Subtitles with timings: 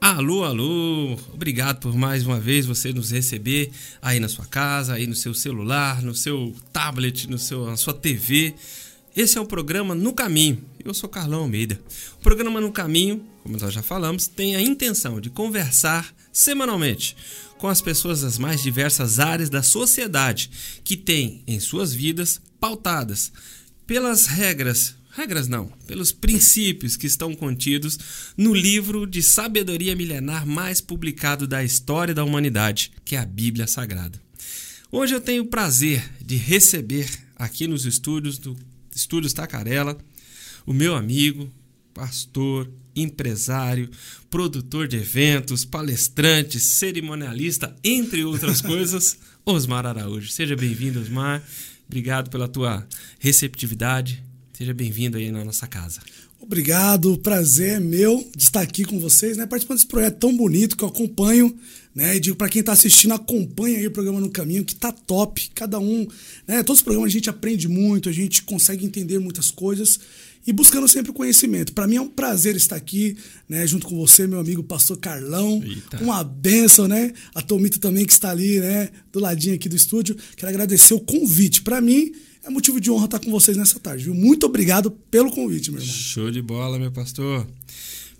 [0.00, 1.18] Alô, alô!
[1.32, 5.32] Obrigado por mais uma vez você nos receber aí na sua casa, aí no seu
[5.32, 8.54] celular, no seu tablet, no seu, na sua TV.
[9.14, 10.64] Esse é o programa No Caminho.
[10.84, 11.80] Eu sou Carlão Almeida.
[12.18, 17.16] O programa No Caminho, como nós já falamos, tem a intenção de conversar semanalmente
[17.58, 20.50] com as pessoas das mais diversas áreas da sociedade
[20.82, 23.30] que têm em suas vidas pautadas
[23.86, 27.98] pelas regras regras não, pelos princípios que estão contidos
[28.36, 33.66] no livro de sabedoria milenar mais publicado da história da humanidade, que é a Bíblia
[33.66, 34.20] Sagrada.
[34.90, 38.56] Hoje eu tenho o prazer de receber aqui nos estúdios do
[38.94, 39.98] Estúdios Tacarela
[40.66, 41.50] o meu amigo,
[41.92, 43.90] pastor, empresário,
[44.30, 50.30] produtor de eventos, palestrante, cerimonialista, entre outras coisas, Osmar Araújo.
[50.30, 51.42] Seja bem-vindo, Osmar.
[51.86, 52.86] Obrigado pela tua
[53.18, 54.22] receptividade
[54.62, 56.00] Seja bem-vindo aí na nossa casa.
[56.38, 59.44] Obrigado, prazer é meu de estar aqui com vocês, né?
[59.44, 61.52] Participando desse projeto tão bonito que eu acompanho,
[61.92, 62.14] né?
[62.14, 65.50] E digo para quem está assistindo, acompanha aí o programa no caminho, que tá top.
[65.52, 66.06] Cada um,
[66.46, 66.62] né?
[66.62, 69.98] Todos os programas a gente aprende muito, a gente consegue entender muitas coisas
[70.46, 71.72] e buscando sempre conhecimento.
[71.72, 73.16] Para mim é um prazer estar aqui,
[73.48, 75.60] né, junto com você, meu amigo pastor Carlão.
[75.64, 76.00] Eita.
[76.00, 77.12] Uma benção, né?
[77.34, 80.16] A Tomita também que está ali, né, do ladinho aqui do estúdio.
[80.36, 81.62] Quero agradecer o convite.
[81.62, 82.12] Para mim,
[82.44, 84.14] é motivo de honra estar com vocês nessa tarde, viu?
[84.14, 85.94] Muito obrigado pelo convite, meu irmão.
[85.94, 87.46] Show de bola, meu pastor.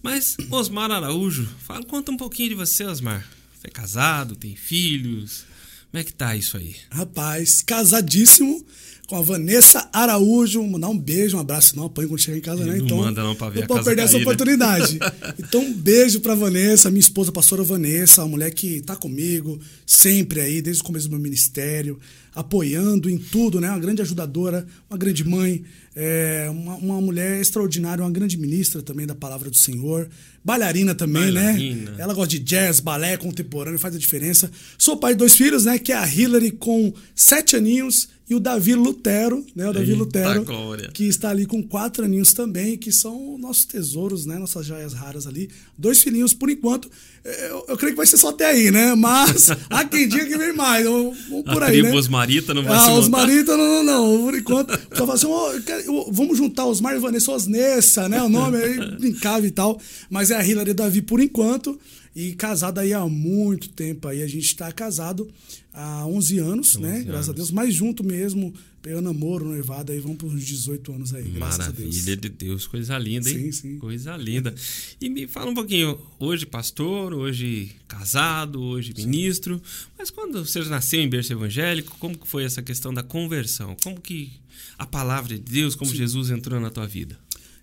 [0.03, 3.27] Mas, Osmar Araújo, fala, conta um pouquinho de você, Osmar.
[3.55, 5.45] Você é casado, tem filhos?
[5.91, 6.75] Como é que tá isso aí?
[6.91, 8.65] Rapaz, casadíssimo
[9.13, 10.67] com a Vanessa Araújo.
[10.67, 11.77] Mandar um beijo, um abraço.
[11.77, 12.79] Não apanho quando chegar em casa, né?
[12.79, 14.99] Então, não manda não pra ver não pode perder essa oportunidade.
[15.39, 19.61] então, um beijo pra Vanessa, minha esposa, a pastora Vanessa, a mulher que tá comigo
[19.85, 22.01] sempre aí, desde o começo do meu ministério,
[22.35, 23.69] apoiando em tudo, né?
[23.69, 25.63] Uma grande ajudadora, uma grande mãe,
[25.95, 30.09] é, uma, uma mulher extraordinária, uma grande ministra também da palavra do Senhor.
[30.43, 31.53] Bailarina também, né?
[31.53, 31.91] Bailarina.
[31.91, 31.97] né?
[31.99, 34.51] Ela gosta de jazz, balé contemporâneo, faz a diferença.
[34.79, 35.79] Sou pai de dois filhos, né?
[35.79, 39.69] Que é a Hillary com sete aninhos e o Davi Lutero, né?
[39.69, 40.91] O Davi Eita Lutero, glória.
[40.93, 44.39] que está ali com quatro aninhos também, que são nossos tesouros, né?
[44.39, 45.51] Nossas joias raras ali.
[45.77, 46.91] Dois filhinhos, por enquanto.
[47.25, 48.95] Eu, eu creio que vai ser só até aí, né?
[48.95, 50.85] Mas há quem diga que vem mais.
[50.85, 51.15] Eu,
[51.53, 51.93] por aí, a né?
[51.93, 54.25] Osmarita não vai ah, se Osmarita não, não, não.
[54.25, 58.23] Por enquanto, só fala assim, oh, vamos juntar Osmar e Vanessa Osnessa, né?
[58.23, 59.81] O nome aí brincava e tal.
[60.09, 61.79] Mas é a Hilary Davi por enquanto.
[62.15, 64.23] E casado aí há muito tempo aí.
[64.23, 65.29] A gente está casado
[65.73, 66.95] há 11 anos, 11 né?
[66.95, 67.07] Anos.
[67.07, 67.51] Graças a Deus.
[67.51, 68.53] Mais junto mesmo,
[68.83, 71.29] pegando namoro, noivado, aí vamos para uns 18 anos aí.
[71.39, 73.51] Maravilha de Deus, coisa linda, hein?
[73.51, 73.79] Sim, sim.
[73.79, 74.55] Coisa linda.
[75.01, 79.63] E me fala um pouquinho, hoje pastor, hoje casado, hoje ministro,
[79.97, 83.77] mas quando você nasceu em berço evangélico, como que foi essa questão da conversão?
[83.83, 84.33] Como que
[84.77, 85.97] a palavra de Deus, como sim.
[85.97, 87.19] Jesus entrou na tua vida?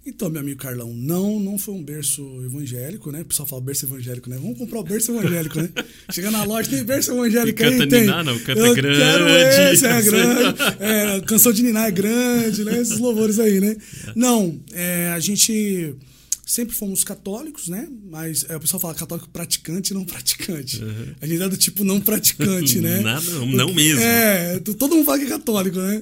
[0.10, 3.22] Então, meu amigo Carlão, não, não foi um berço evangélico, né?
[3.22, 4.38] O pessoal fala berço evangélico, né?
[4.42, 5.70] Vamos comprar o berço evangélico, né?
[6.12, 8.02] Chega na loja, tem berço evangélico aí, tem.
[8.02, 8.98] Niná, não, canta Eu grande.
[8.98, 10.60] Quero esse, é grande.
[10.80, 12.82] É, canção de Niná é grande, né?
[12.82, 13.78] Esses louvores aí, né?
[14.16, 15.96] Não, é, a gente
[16.50, 17.88] sempre fomos católicos, né?
[18.10, 20.84] Mas é, o pessoal fala católico praticante e não praticante.
[20.84, 21.14] Uhum.
[21.22, 23.02] A gente é do tipo não praticante, né?
[23.06, 24.02] Nada, não, não mesmo.
[24.02, 26.02] É, todo mundo fala que é católico, né?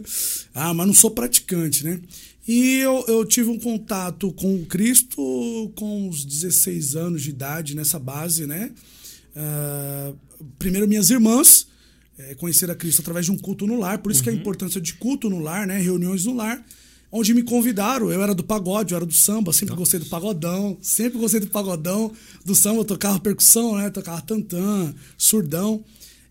[0.55, 1.99] Ah, mas não sou praticante, né?
[2.47, 7.99] E eu, eu tive um contato com Cristo com uns 16 anos de idade, nessa
[7.99, 8.71] base, né?
[9.35, 10.17] Uh,
[10.57, 11.67] primeiro, minhas irmãs
[12.17, 14.23] é, conheceram a Cristo através de um culto no lar, por isso uhum.
[14.23, 14.39] que a uhum.
[14.39, 15.77] importância de culto no lar, né?
[15.79, 16.65] Reuniões no lar,
[17.11, 18.11] onde me convidaram.
[18.11, 19.79] Eu era do pagode, eu era do samba, sempre Nossa.
[19.79, 22.13] gostei do pagodão, sempre gostei do pagodão,
[22.45, 23.89] do samba, eu tocava percussão, né?
[23.89, 25.83] Tocava tantã, surdão,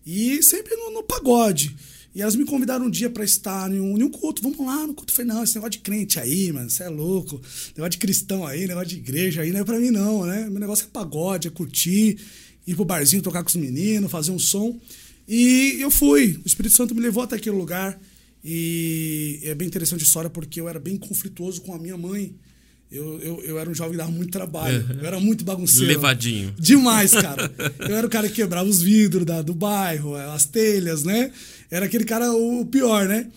[0.03, 1.75] e sempre no, no pagode.
[2.17, 4.41] E elas me convidaram um dia para estar em um, em um, culto.
[4.41, 5.13] Vamos lá no culto.
[5.13, 7.39] Eu falei, não, esse negócio de crente aí, mano, você é louco.
[7.75, 10.49] Negócio de cristão aí, negócio de igreja aí, não é pra mim, não, né?
[10.49, 12.17] Meu negócio é pagode, é curtir,
[12.65, 14.75] ir pro barzinho, tocar com os meninos, fazer um som.
[15.27, 16.41] E eu fui.
[16.43, 18.01] O Espírito Santo me levou até aquele lugar.
[18.43, 22.33] E é bem interessante a história porque eu era bem conflituoso com a minha mãe.
[22.89, 24.85] Eu, eu, eu era um jovem que dava muito trabalho.
[24.99, 25.87] Eu era muito bagunceiro.
[25.87, 26.53] Levadinho.
[26.57, 27.51] Demais, cara.
[27.79, 31.31] eu era o cara que quebrava os vidros da, do bairro, as telhas, né?
[31.69, 33.27] Era aquele cara o pior, né?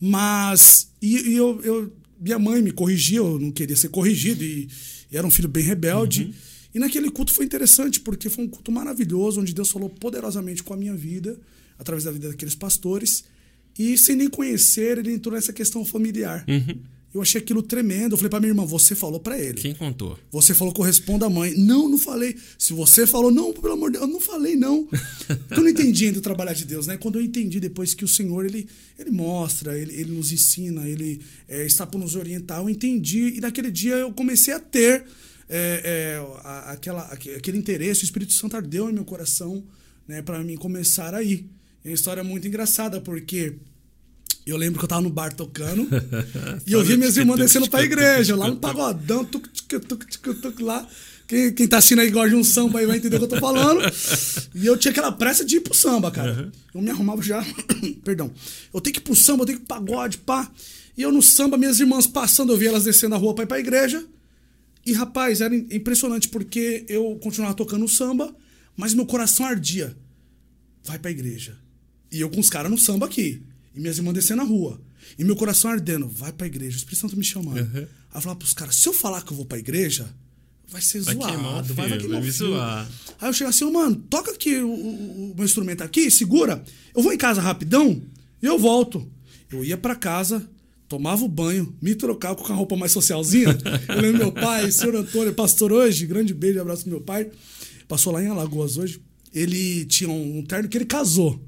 [0.00, 0.90] Mas.
[1.02, 4.44] E, e eu, eu, minha mãe me corrigia, eu não queria ser corrigido.
[4.44, 4.68] E,
[5.10, 6.24] e era um filho bem rebelde.
[6.24, 6.32] Uhum.
[6.76, 10.72] E naquele culto foi interessante, porque foi um culto maravilhoso, onde Deus falou poderosamente com
[10.72, 11.36] a minha vida,
[11.76, 13.24] através da vida daqueles pastores.
[13.76, 16.44] E sem nem conhecer, ele entrou nessa questão familiar.
[16.46, 16.80] Uhum.
[17.12, 18.12] Eu achei aquilo tremendo.
[18.12, 19.54] Eu falei pra minha irmã, você falou para ele.
[19.54, 20.16] Quem contou?
[20.30, 21.54] Você falou corresponda à mãe.
[21.56, 22.36] Não, não falei.
[22.56, 24.88] Se você falou, não, pelo amor de Deus, eu não falei, não.
[25.50, 26.96] eu não entendi ainda o trabalhar de Deus, né?
[26.96, 31.20] Quando eu entendi depois que o Senhor, ele, ele mostra, ele, ele nos ensina, ele
[31.48, 33.34] é, está por nos orientar, eu entendi.
[33.36, 35.04] E naquele dia eu comecei a ter
[35.48, 38.02] é, é, aquela, aquele interesse.
[38.02, 39.64] O Espírito Santo ardeu em meu coração,
[40.06, 40.22] né?
[40.22, 41.44] para mim começar aí.
[41.84, 43.56] É uma história muito engraçada, porque
[44.46, 45.88] eu lembro que eu tava no bar tocando
[46.66, 50.40] e eu vi minhas irmãs descendo pra igreja, lá no pagodão, tuc, tuc, tuc, tuc,
[50.40, 50.86] tuc, lá.
[51.30, 53.28] Quem, quem tá assistindo aí gosta de um samba aí vai entender o que eu
[53.28, 53.80] tô falando.
[54.52, 56.32] E eu tinha aquela pressa de ir pro samba, cara.
[56.32, 56.50] Uhum.
[56.74, 57.44] Eu me arrumava já.
[58.02, 58.32] Perdão.
[58.74, 60.50] Eu tenho que ir pro samba, eu tenho que ir pro pagode, pá.
[60.96, 63.46] E eu no samba, minhas irmãs passando, eu vi elas descendo a rua pra ir
[63.46, 64.04] pra igreja.
[64.84, 68.34] E rapaz, era impressionante porque eu continuava tocando samba,
[68.76, 69.96] mas meu coração ardia.
[70.82, 71.56] Vai pra igreja.
[72.10, 73.40] E eu com os caras no samba aqui.
[73.74, 74.80] E minhas irmãs descendo na rua.
[75.18, 76.08] E meu coração ardendo.
[76.08, 76.76] Vai pra igreja.
[76.76, 77.60] O Espírito Santo me chamando.
[77.60, 77.76] Uhum.
[77.76, 80.08] Aí eu falava pros caras: se eu falar que eu vou pra igreja,
[80.68, 81.32] vai ser vai zoado.
[81.32, 82.90] Queimar vai, vai queimar vai zoar.
[83.20, 86.62] Aí eu chego assim: oh, mano, toca aqui o, o, o, meu instrumento aqui, segura.
[86.94, 88.02] Eu vou em casa rapidão
[88.42, 89.10] e eu volto.
[89.50, 90.48] Eu ia para casa,
[90.88, 93.56] tomava o banho, me trocava com a roupa mais socialzinha.
[93.88, 97.30] eu lembro meu pai, senhor Antônio, pastor hoje, grande beijo abraço pro meu pai.
[97.88, 99.00] Passou lá em Alagoas hoje.
[99.32, 101.40] Ele tinha um terno que ele casou.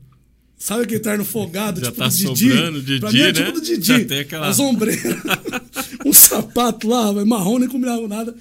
[0.63, 2.73] Sabe aquele terno folgado, Já tipo tá do Didi?
[2.83, 3.01] Didi?
[3.01, 3.33] Pra mim é né?
[3.33, 4.09] tipo do Didi.
[4.09, 4.47] Já aquela...
[4.47, 5.17] As ombreiras.
[6.07, 8.33] um sapato lá, marrom, nem combinava com nada.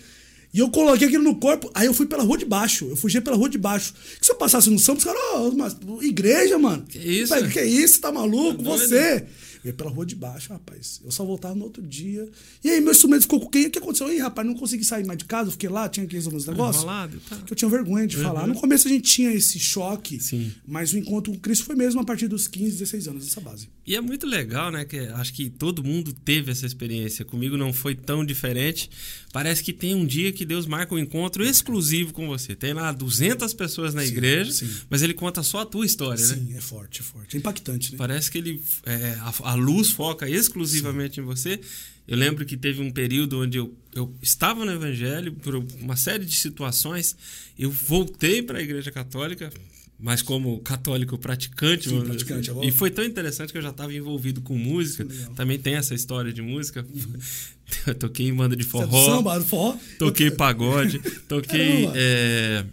[0.54, 2.86] E eu coloquei aquilo no corpo, aí eu fui pela rua de baixo.
[2.88, 3.96] Eu fugi pela rua de baixo.
[4.20, 6.84] Que se eu passasse no São, os caras, oh, mas igreja, mano.
[6.88, 7.34] Que isso?
[7.50, 8.00] que isso?
[8.00, 8.64] Tá maluco?
[8.64, 9.26] Tá Você.
[9.64, 11.02] Eu ia pela rua de baixo, rapaz.
[11.04, 12.28] Eu só voltava no outro dia.
[12.64, 13.68] E aí, meu instrumento ficou com quem?
[13.68, 14.08] O que aconteceu?
[14.08, 16.46] aí, rapaz, não consegui sair mais de casa, eu fiquei lá, tinha que resolver os
[16.46, 16.84] negócios.
[16.84, 17.38] Enrolado, tá.
[17.38, 18.24] Que eu tinha vergonha de uhum.
[18.24, 18.48] falar.
[18.48, 20.52] No começo a gente tinha esse choque, Sim.
[20.68, 23.70] mas o encontro com Cristo foi mesmo a partir dos 15, 16 anos, essa base.
[23.86, 24.86] E é muito legal, né?
[24.86, 27.26] Que acho que todo mundo teve essa experiência.
[27.26, 28.90] Comigo não foi tão diferente.
[29.34, 32.56] Parece que tem um dia que Deus marca um encontro exclusivo com você.
[32.56, 34.70] Tem lá 200 pessoas na sim, igreja, sim.
[34.90, 36.46] mas ele conta só a tua história, sim, né?
[36.48, 37.36] Sim, é forte, é forte.
[37.36, 37.98] É impactante, né?
[37.98, 41.60] Parece que ele é, a, a, luz foca exclusivamente em você.
[42.08, 46.26] Eu lembro que teve um período onde eu, eu estava no evangelho por uma série
[46.26, 47.16] de situações.
[47.58, 49.52] Eu voltei para a igreja católica,
[50.00, 51.90] mas como católico praticante.
[51.90, 52.68] Sim, praticante assim.
[52.68, 55.06] E foi tão interessante que eu já estava envolvido com música.
[55.36, 56.86] Também tem essa história de música.
[56.94, 57.14] Uhum.
[57.88, 59.06] Eu toquei em banda de forró.
[59.06, 59.78] Samba, forró?
[59.98, 61.00] Toquei pagode.
[61.30, 62.66] Toquei é,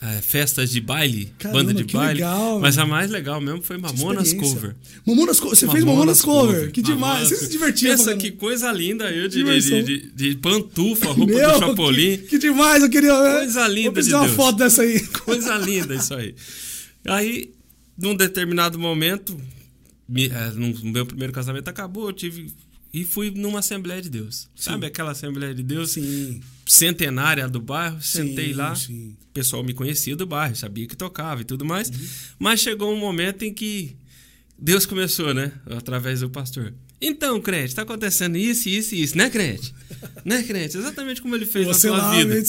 [0.00, 2.20] é, festas de baile, Caramba, banda de baile.
[2.20, 4.76] Legal, mas a mais legal mesmo foi Mamonas Cover.
[5.06, 6.54] Mamonas Você Mamonas fez Mamonas Cover.
[6.54, 6.72] cover.
[6.72, 7.00] Que demais.
[7.14, 7.90] Mamonas você se divertiu.
[7.90, 12.18] Pensa que coisa linda eu de, de, de, de, pantufa, roupa Meu, do Chapolin.
[12.18, 13.14] Que, que, demais, eu queria.
[13.14, 13.92] Coisa linda.
[13.92, 14.36] Vou de uma Deus.
[14.36, 15.00] foto dessa aí.
[15.24, 16.34] Coisa linda isso aí.
[17.06, 17.54] Aí,
[17.96, 19.34] num determinado momento,
[20.06, 22.52] me, é, no meu primeiro casamento acabou, eu tive
[22.96, 24.48] e fui numa Assembleia de Deus.
[24.56, 24.70] Sim.
[24.70, 25.90] Sabe aquela Assembleia de Deus?
[25.90, 26.40] Sim.
[26.64, 28.00] Centenária do bairro.
[28.00, 28.74] Sentei sim, lá.
[28.74, 29.14] Sim.
[29.20, 31.90] O pessoal me conhecia do bairro, sabia que tocava e tudo mais.
[31.90, 32.06] Uhum.
[32.38, 33.94] Mas chegou um momento em que
[34.58, 35.52] Deus começou, né?
[35.66, 36.72] Através do pastor.
[36.98, 39.74] Então, crente, está acontecendo isso, isso e isso, né, crente?
[40.24, 40.78] né, crente?
[40.78, 42.42] Exatamente como ele fez Você na sua lá, vida.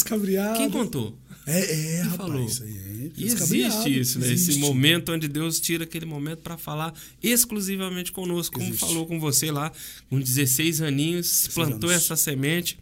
[0.56, 1.20] Quem contou?
[1.46, 2.46] É, é, rapaz, falou.
[2.46, 2.87] Isso aí é
[3.18, 4.32] existe isso, né?
[4.32, 4.52] Existe.
[4.52, 8.86] Esse momento onde Deus tira aquele momento para falar exclusivamente conosco, como existe.
[8.86, 9.72] falou com você lá,
[10.10, 12.04] com 16 aninhos, plantou anos.
[12.04, 12.78] essa semente.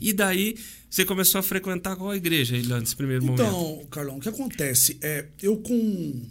[0.00, 0.56] E daí
[0.88, 3.76] você começou a frequentar qual igreja, lá nesse primeiro então, momento?
[3.78, 4.98] Então, Carlão, o que acontece?
[5.00, 6.22] É, eu com.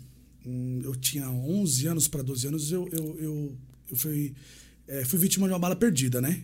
[0.46, 3.58] Hum, eu tinha 11 anos para 12 anos, eu, eu, eu,
[3.92, 4.34] eu fui,
[4.88, 6.44] é, fui vítima de uma bala perdida, né?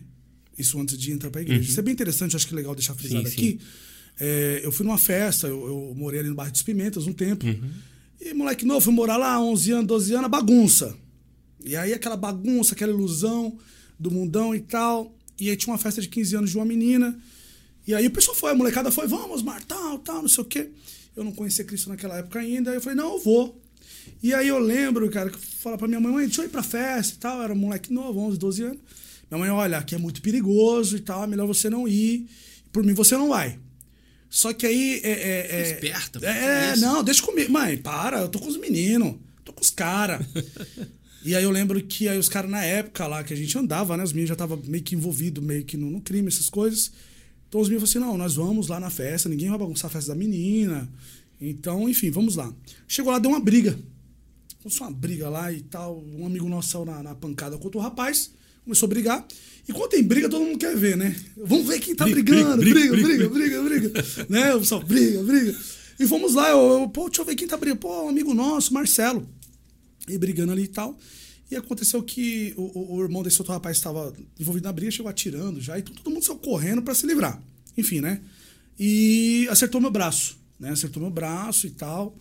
[0.58, 1.62] Isso antes de entrar para a igreja.
[1.62, 1.68] Uhum.
[1.68, 3.58] Isso é bem interessante, acho que é legal deixar frisado sim, aqui.
[3.60, 7.12] Sim é, eu fui numa festa, eu, eu, morei ali no bairro dos Pimentas um
[7.12, 7.46] tempo.
[7.46, 7.70] Uhum.
[8.20, 10.96] E moleque novo, fui morar lá, 11 anos, 12 anos, bagunça.
[11.64, 13.58] E aí aquela bagunça, aquela ilusão
[13.98, 15.14] do mundão e tal.
[15.38, 17.18] E aí tinha uma festa de 15 anos de uma menina.
[17.86, 20.46] E aí o pessoal foi, a molecada foi, vamos, Mar, tal, tal, não sei o
[20.46, 20.70] quê.
[21.16, 22.70] Eu não conhecia Cristo naquela época ainda.
[22.70, 23.60] Aí eu falei, não, eu vou.
[24.22, 26.62] E aí eu lembro, cara, que fala pra minha mãe, mãe, deixa eu ir pra
[26.62, 27.38] festa e tal.
[27.38, 28.78] Eu era um moleque novo, 11, 12 anos.
[29.30, 32.28] Minha mãe, olha, aqui é muito perigoso e tal, é melhor você não ir.
[32.70, 33.58] Por mim, você não vai.
[34.32, 34.98] Só que aí.
[35.04, 36.80] É, é, é, Esperta, É, isso.
[36.80, 37.52] não, deixa comigo.
[37.52, 40.24] Mãe, para, eu tô com os meninos, tô com os caras.
[41.22, 43.94] e aí eu lembro que aí os caras, na época lá que a gente andava,
[43.94, 44.02] né?
[44.02, 46.90] Os meninos já estavam meio que envolvidos, meio que no, no crime, essas coisas.
[47.46, 49.92] Então os meninos falaram assim: não, nós vamos lá na festa, ninguém vai bagunçar a
[49.92, 50.90] festa da menina.
[51.38, 52.50] Então, enfim, vamos lá.
[52.88, 53.78] Chegou lá, deu uma briga.
[54.62, 56.02] Começou uma briga lá e tal.
[56.16, 58.32] Um amigo nosso saiu na, na pancada contra o rapaz,
[58.64, 59.26] começou a brigar.
[59.68, 61.14] E quando tem briga, todo mundo quer ver, né?
[61.36, 62.56] Vamos ver quem tá Briga, brigando.
[62.56, 63.28] briga, Briga, briga,
[63.62, 64.54] briga, briga, né?
[64.54, 65.56] O pessoal, briga, briga.
[66.00, 67.80] E fomos lá, eu, pô, deixa eu ver quem tá brigando.
[67.80, 69.28] Pô, um amigo nosso, Marcelo.
[70.08, 70.98] E brigando ali e tal.
[71.50, 75.60] E aconteceu que o, o- irmão desse outro rapaz estava envolvido na briga, chegou atirando
[75.60, 75.78] já.
[75.78, 77.40] Então todo mundo saiu correndo para se livrar.
[77.76, 78.20] Enfim, né?
[78.78, 80.70] E acertou meu braço, né?
[80.70, 82.16] Acertou meu braço e tal.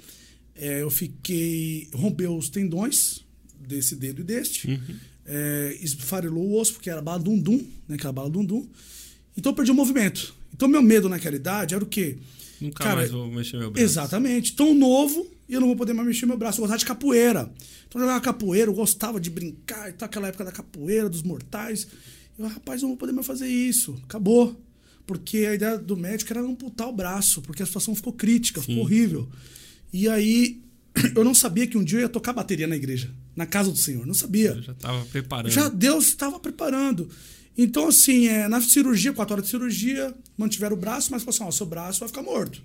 [0.54, 1.88] É, eu fiquei.
[1.94, 3.26] Rompeu os tendões
[3.60, 4.80] desse dedo e deste.
[5.25, 7.96] É, esfarelou o osso, porque era bala dum-dum, né?
[7.96, 8.68] Aquela bala dum-dum.
[9.38, 10.34] Então eu perdi o movimento.
[10.54, 12.18] Então meu medo naquela idade era o quê?
[12.60, 13.84] Nunca Cara, mais vou mexer meu braço.
[13.84, 14.54] Exatamente.
[14.54, 16.60] Tão novo e eu não vou poder mais mexer meu braço.
[16.60, 17.51] Eu gostava de capoeira.
[17.88, 21.24] Então eu jogava capoeira, eu gostava de brincar e tal, aquela época da capoeira, dos
[21.24, 21.88] mortais.
[22.38, 24.00] Eu, rapaz, não vou poder mais fazer isso.
[24.04, 24.56] Acabou.
[25.06, 28.84] Porque a ideia do médico era amputar o braço, porque a situação ficou crítica, ficou
[28.84, 29.28] horrível.
[29.92, 30.62] E aí
[31.16, 33.78] eu não sabia que um dia eu ia tocar bateria na igreja, na casa do
[33.78, 34.06] Senhor.
[34.06, 34.52] Não sabia.
[34.52, 35.52] Eu já tava preparando.
[35.52, 37.10] Já Deus estava preparando.
[37.58, 41.44] Então, assim, é, na cirurgia, quatro horas de cirurgia, mantiveram o braço, mas falaram assim:
[41.44, 42.62] ó, seu braço vai ficar morto.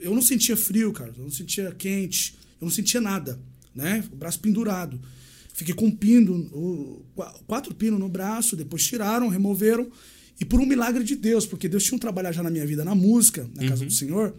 [0.00, 3.40] Eu não sentia frio, cara, eu não sentia quente, eu não sentia nada,
[3.74, 4.04] né?
[4.12, 5.00] O braço pendurado.
[5.52, 7.04] Fiquei com um pino,
[7.46, 9.90] quatro pinos no braço, depois tiraram, removeram.
[10.40, 12.84] E por um milagre de Deus, porque Deus tinha um trabalhar já na minha vida,
[12.84, 14.34] na música, na casa do Senhor,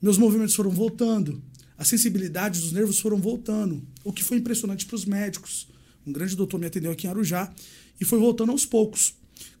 [0.00, 1.42] meus movimentos foram voltando,
[1.82, 5.66] a sensibilidade dos nervos foram voltando, o que foi impressionante para os médicos.
[6.06, 7.52] Um grande doutor me atendeu aqui em Arujá
[8.00, 9.14] e foi voltando aos poucos.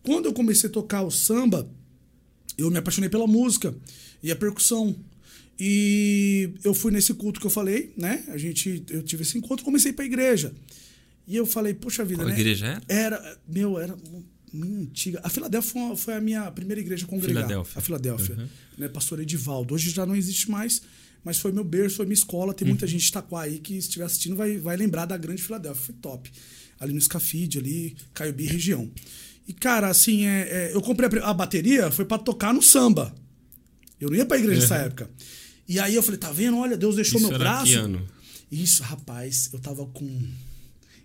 [0.04, 1.68] Quando eu comecei a tocar o samba,
[2.56, 3.74] eu me apaixonei pela música
[4.22, 4.94] e a percussão.
[5.58, 8.22] E eu fui nesse culto que eu falei, né?
[8.28, 10.54] A gente, eu tive esse encontro, comecei para a igreja.
[11.26, 12.38] E eu falei, poxa vida, Qual né?
[12.38, 12.82] igreja era?
[12.86, 13.96] Era, meu, era
[14.52, 15.20] minha antiga.
[15.24, 17.48] A Filadélfia foi, a minha primeira igreja congregada.
[17.48, 17.78] Filadélfia.
[17.78, 18.36] A Filadélfia.
[18.36, 18.48] Uhum.
[18.78, 18.88] Né?
[18.88, 19.74] Pastor Edivaldo.
[19.74, 20.82] Hoje já não existe mais,
[21.24, 22.52] mas foi meu berço, foi minha escola.
[22.54, 22.72] Tem Uhum.
[22.72, 25.82] muita gente de Itaquá aí que, se estiver assistindo, vai, vai lembrar da grande Filadélfia.
[25.84, 26.30] Foi top.
[26.80, 28.90] Ali no Scafide, ali, Caiobi região.
[29.46, 33.14] E, cara, assim, é, é, eu comprei a, a bateria, foi para tocar no samba.
[34.00, 35.08] Eu não ia pra igreja nessa época.
[35.68, 36.56] E aí eu falei, tá vendo?
[36.58, 37.66] Olha, Deus deixou Isso meu braço.
[37.66, 38.06] que ano?
[38.50, 40.04] Isso, rapaz, eu tava com.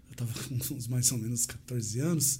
[0.09, 2.39] Eu tava com uns mais ou menos 14 anos.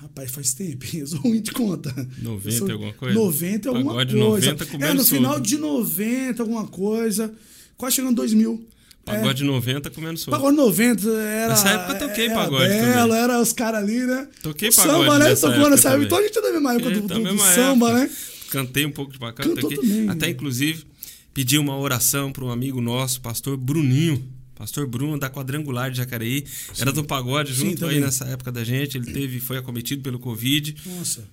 [0.00, 1.90] Rapaz, faz tempo, eu sou ruim de conta.
[2.22, 3.14] 90 Eu sou- alguma coisa?
[3.14, 4.26] 90 alguma Pagode coisa.
[4.28, 5.46] 90 comendo é, no final solto.
[5.48, 7.34] de 90, alguma coisa.
[7.76, 8.66] Quase chegando 2000.
[9.04, 10.36] Pagode é, 90 comendo solto.
[10.36, 11.48] Pagode 90 era.
[11.48, 13.18] Nessa época eu toquei era pagode também.
[13.18, 14.28] era os caras ali, né?
[14.42, 15.34] Toquei o pagode Samba, né?
[15.34, 16.04] Tocou época nessa época.
[16.04, 18.04] Então a gente é da mesma época É, do, da do- do mesma samba, época.
[18.04, 18.10] né?
[18.50, 19.78] Cantei um pouco de cá, Cantou toquei.
[19.78, 20.08] também.
[20.08, 20.84] Até inclusive
[21.32, 24.22] pedi uma oração para um amigo nosso, pastor Bruninho.
[24.56, 26.44] Pastor Bruno da Quadrangular de Jacareí,
[26.78, 28.96] era do pagode Sim, junto aí nessa época da gente.
[28.96, 31.28] Ele teve, foi acometido pelo Covid, Nossa.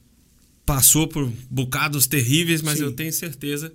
[0.66, 2.84] passou por bocados terríveis, mas Sim.
[2.84, 3.74] eu tenho certeza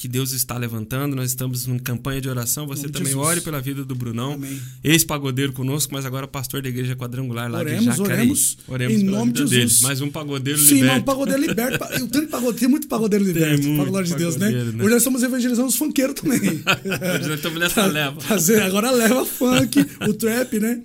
[0.00, 1.14] que Deus está levantando.
[1.14, 2.66] Nós estamos em campanha de oração.
[2.66, 3.22] Você também Jesus.
[3.26, 4.40] ore pela vida do Brunão,
[4.82, 8.20] ex-pagodeiro conosco, mas agora pastor da igreja quadrangular lá Oremos, de Jacareí.
[8.20, 8.58] oremos.
[8.66, 9.62] Oremos Em nome de vida dele.
[9.64, 9.82] Jesus.
[9.82, 10.96] Mais um pagodeiro Sim, liberto.
[10.96, 11.84] não, pagodeiro liberto.
[12.00, 14.50] Eu tenho, pagodeiro, tem muito pagodeiro liberto, muito pra glória de Deus, né?
[14.50, 14.62] né?
[14.82, 16.40] Hoje nós estamos evangelizando os funkeiros também.
[16.40, 18.18] Hoje nós estamos nessa leva.
[18.22, 20.80] Fazer, agora leva funk, o trap, né?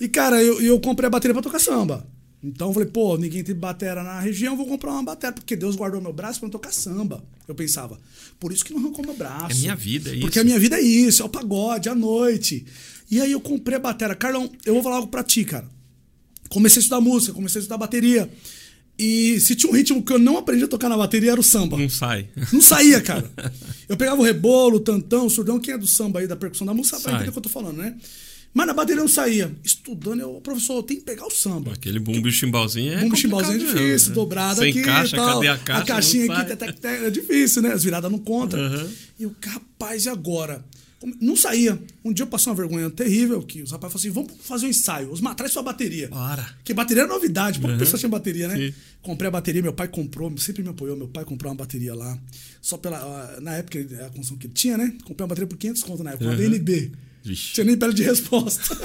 [0.00, 2.06] E, cara, eu, eu comprei a bateria pra tocar samba.
[2.42, 5.76] Então eu falei, pô, ninguém tem batera na região, vou comprar uma batera, porque Deus
[5.76, 7.22] guardou meu braço pra eu tocar samba.
[7.46, 8.00] Eu pensava,
[8.40, 9.52] por isso que não arrancou meu braço.
[9.56, 10.40] É minha vida, é Porque isso.
[10.40, 12.66] a minha vida é isso, é o pagode, à noite.
[13.10, 14.14] E aí eu comprei a batera.
[14.16, 15.68] Carlão, eu vou falar algo pra ti, cara.
[16.48, 18.28] Comecei a estudar música, comecei a estudar bateria.
[18.98, 21.44] E se tinha um ritmo que eu não aprendi a tocar na bateria, era o
[21.44, 21.76] samba.
[21.78, 22.28] Não sai.
[22.52, 23.30] Não saía, cara.
[23.88, 26.66] Eu pegava o rebolo, o tantão, o surdão, quem é do samba aí, da percussão
[26.66, 27.96] da música, entender o que eu tô falando, né?
[28.54, 29.50] Mas na bateria não saía.
[29.64, 31.72] Estudando, eu, professor, eu tenho que pegar o samba.
[31.72, 34.14] Aquele bumbo e chimbalzinho é Bumbo complicado chimbalzinho é difícil, né?
[34.14, 35.34] dobrado Sem aqui caixa, e tal.
[35.34, 35.84] cadê a caixa?
[35.86, 37.72] caixinha Não aqui, tec, tec, tec, é difícil, né?
[37.72, 38.60] As viradas não contam.
[38.60, 38.90] Uhum.
[39.18, 40.62] E eu, rapaz, e agora?
[41.20, 41.80] Não saía.
[42.04, 44.68] Um dia eu passei uma vergonha terrível, que os rapazes falaram assim, vamos fazer um
[44.68, 45.10] ensaio.
[45.10, 46.08] Os traz sua bateria.
[46.08, 46.42] Bora.
[46.58, 47.78] Porque bateria é novidade, pouca Uhum.
[47.80, 48.56] pessoa tinha bateria, né?
[48.56, 48.74] Sim.
[49.00, 52.16] Comprei a bateria, meu pai comprou, sempre me apoiou, meu pai comprou uma bateria lá.
[52.60, 53.40] Só pela.
[53.40, 54.94] Na época, a construção que ele tinha, né?
[55.04, 56.38] Comprei uma bateria por 500 conto na época, uma Uhum.
[56.38, 56.92] DNB.
[57.24, 57.52] Vixe.
[57.54, 58.76] Tinha nem pele de resposta.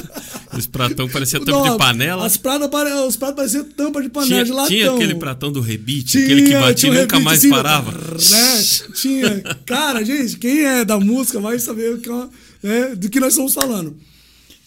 [0.58, 2.26] Esse pratão parecia tampa Nossa, de panela.
[2.26, 2.70] As pratas,
[3.08, 4.68] os pratos pareciam tampa de panela Tinha, de latão.
[4.70, 7.92] tinha aquele pratão do rebite, Tinha, aquele que batia e nunca mais parava.
[7.92, 8.64] Né?
[8.94, 9.42] Tinha.
[9.66, 12.28] Cara, gente, quem é da música vai saber o que, é-
[12.62, 13.98] né, do que nós estamos falando.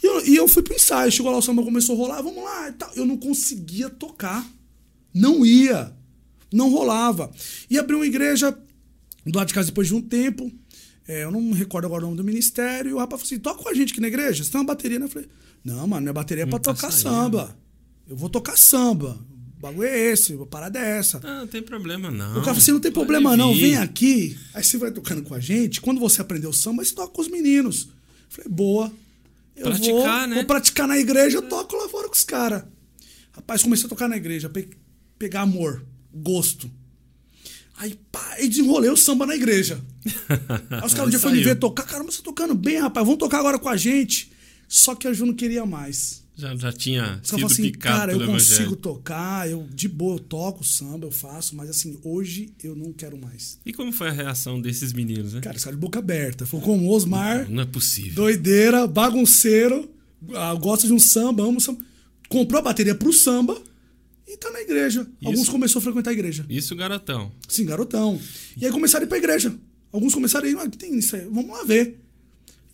[0.03, 2.43] E eu, e eu fui pro ensaio, chegou lá, o samba começou a rolar, vamos
[2.43, 2.91] lá e tal.
[2.97, 4.45] Eu não conseguia tocar.
[5.15, 5.93] Não ia.
[6.53, 7.31] Não rolava.
[7.69, 8.51] E abri uma igreja
[9.27, 10.51] do lado de casa depois de um tempo.
[11.11, 12.91] É, eu não me recordo agora o nome do ministério.
[12.91, 14.45] E o rapaz falou assim: toca com a gente aqui na igreja.
[14.45, 15.07] Você tem uma bateria, né?
[15.07, 15.29] Eu falei:
[15.65, 17.03] não, mano, minha bateria é pra tá tocar saindo.
[17.03, 17.57] samba.
[18.09, 19.19] Eu vou tocar samba.
[19.57, 21.21] O bagulho é esse, a parada é essa.
[21.23, 22.31] Ah, não tem problema não.
[22.31, 24.39] O cara falou assim: não tem Pode problema não, vem aqui.
[24.55, 25.81] Aí você vai tocando com a gente.
[25.81, 27.85] Quando você aprender o samba, você toca com os meninos.
[27.89, 27.91] Eu
[28.29, 28.93] falei: boa.
[29.57, 30.35] Eu Praticar, vou, né?
[30.37, 32.63] vou praticar na igreja, eu toco lá fora com os caras.
[33.33, 34.71] Rapaz, comecei a tocar na igreja, pe-
[35.19, 36.71] pegar amor, gosto.
[37.81, 39.81] Aí, pá, e desenrolei o samba na igreja.
[40.71, 41.85] Aí os caras um dia foram me ver tocar.
[41.85, 43.07] Caramba, você tá tocando bem, rapaz.
[43.07, 44.31] Vamos tocar agora com a gente.
[44.69, 46.23] Só que a Ju não queria mais.
[46.37, 48.77] Já, já tinha caras sido assim, cara, eu consigo evangelho.
[48.77, 53.19] tocar, eu de boa, eu toco samba, eu faço, mas assim, hoje eu não quero
[53.19, 53.59] mais.
[53.65, 55.41] E como foi a reação desses meninos, né?
[55.41, 56.45] Cara, cara de boca aberta.
[56.47, 58.15] Foi como o Osmar, Não é possível.
[58.15, 59.91] doideira, bagunceiro,
[60.35, 61.81] ah, gosta de um samba, um samba.
[62.29, 63.61] Comprou a bateria pro samba
[64.33, 65.07] e tá na igreja.
[65.25, 65.51] Alguns Isso.
[65.51, 66.47] começaram a frequentar a igreja.
[66.49, 67.33] Isso, garotão.
[67.49, 68.21] Sim, garotão.
[68.57, 69.55] E aí começaram a ir pra igreja.
[69.93, 71.99] Alguns começaram a ir, ah, tem isso aí, vamos lá ver.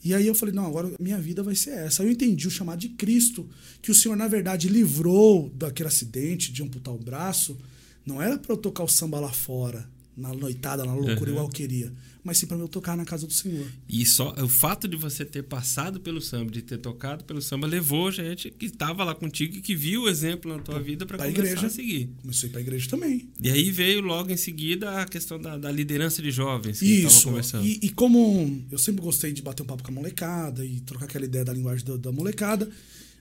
[0.05, 2.03] E aí eu falei, não, agora minha vida vai ser essa.
[2.03, 3.49] Aí eu entendi o chamado de Cristo,
[3.83, 7.57] que o Senhor, na verdade, livrou daquele acidente de amputar o braço.
[8.05, 11.29] Não era pra eu tocar o samba lá fora, na noitada, na loucura, Uhum.
[11.31, 11.93] igual eu queria.
[12.27, 13.67] Mas sim pra eu tocar na casa do Senhor.
[13.89, 17.69] E só o fato de você ter passado pelo samba, de ter tocado pelo samba,
[17.69, 21.17] levou gente que estava lá contigo e que viu o exemplo na tua vida para
[21.19, 21.67] Pra começar igreja.
[21.69, 22.11] a seguir.
[22.21, 23.29] Comecei a ir pra igreja também.
[23.41, 27.25] E aí veio logo em seguida a questão da, da liderança de jovens que Isso.
[27.29, 27.65] conversando.
[27.65, 31.05] E, e como eu sempre gostei de bater um papo com a molecada e trocar
[31.05, 32.69] aquela ideia da linguagem da, da molecada,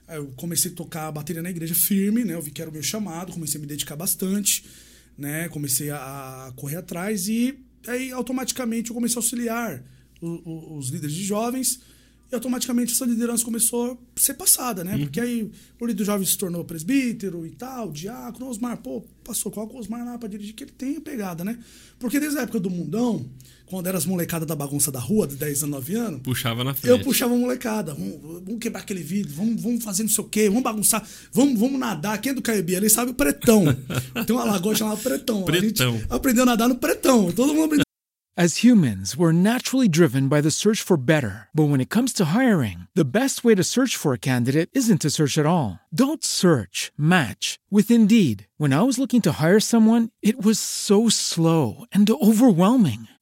[0.08, 2.34] eu comecei a tocar a bateria na igreja firme, né?
[2.34, 4.64] Eu vi que era o meu chamado, comecei a me dedicar bastante,
[5.16, 5.48] né?
[5.48, 7.54] Comecei a, a correr atrás e
[7.86, 9.82] aí automaticamente eu comecei a auxiliar
[10.20, 11.80] o- o- os líderes de jovens
[12.30, 14.96] e automaticamente essa liderança começou a ser passada, né?
[15.04, 15.50] Porque aí
[15.80, 20.04] o líder jovem se tornou presbítero e tal, diácono, Osmar, pô, passou, coloca o Osmar
[20.04, 21.58] lá pra dirigir, que ele tem a pegada, né?
[21.98, 23.24] Porque desde a época do mundão,
[23.66, 26.72] quando eram as molecadas da bagunça da rua, de 10 anos, 9 anos, Puxava na
[26.72, 26.88] frente.
[26.90, 27.94] eu puxava a molecada.
[27.94, 31.58] Vamos, vamos quebrar aquele vidro, vamos, vamos fazer não sei o quê, vamos bagunçar, vamos,
[31.58, 32.18] vamos nadar.
[32.20, 33.64] Quem é do Caibi ali sabe o pretão.
[34.26, 35.42] Tem uma lagoa chamada Pretão.
[35.44, 35.94] Pretão.
[35.94, 37.30] A gente aprendeu a nadar no Pretão.
[37.32, 37.86] Todo mundo aprendeu
[38.38, 41.48] As humans, we're naturally driven by the search for better.
[41.54, 45.00] But when it comes to hiring, the best way to search for a candidate isn't
[45.00, 45.78] to search at all.
[45.90, 48.46] Don't search, match with Indeed.
[48.58, 53.08] When I was looking to hire someone, it was so slow and overwhelming.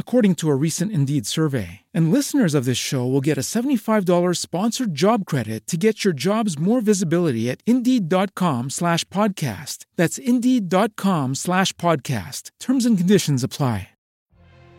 [0.00, 1.82] according to a recent Indeed survey.
[1.94, 6.14] And listeners of this show will get a $75 sponsored job credit to get your
[6.14, 9.86] jobs more visibility at Indeed.com slash podcast.
[9.94, 12.50] That's Indeed.com slash podcast.
[12.58, 13.90] Terms and conditions apply.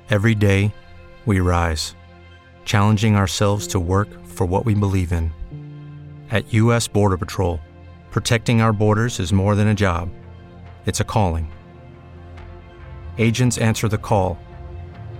[0.10, 0.74] Every day,
[1.26, 1.96] we rise,
[2.66, 5.32] challenging ourselves to work for what we believe in.
[6.30, 6.90] At U.S.
[6.90, 7.62] Border Patrol,
[8.12, 10.10] protecting our borders is more than a job,
[10.86, 11.50] it's a calling.
[13.18, 14.38] Agents answer the call,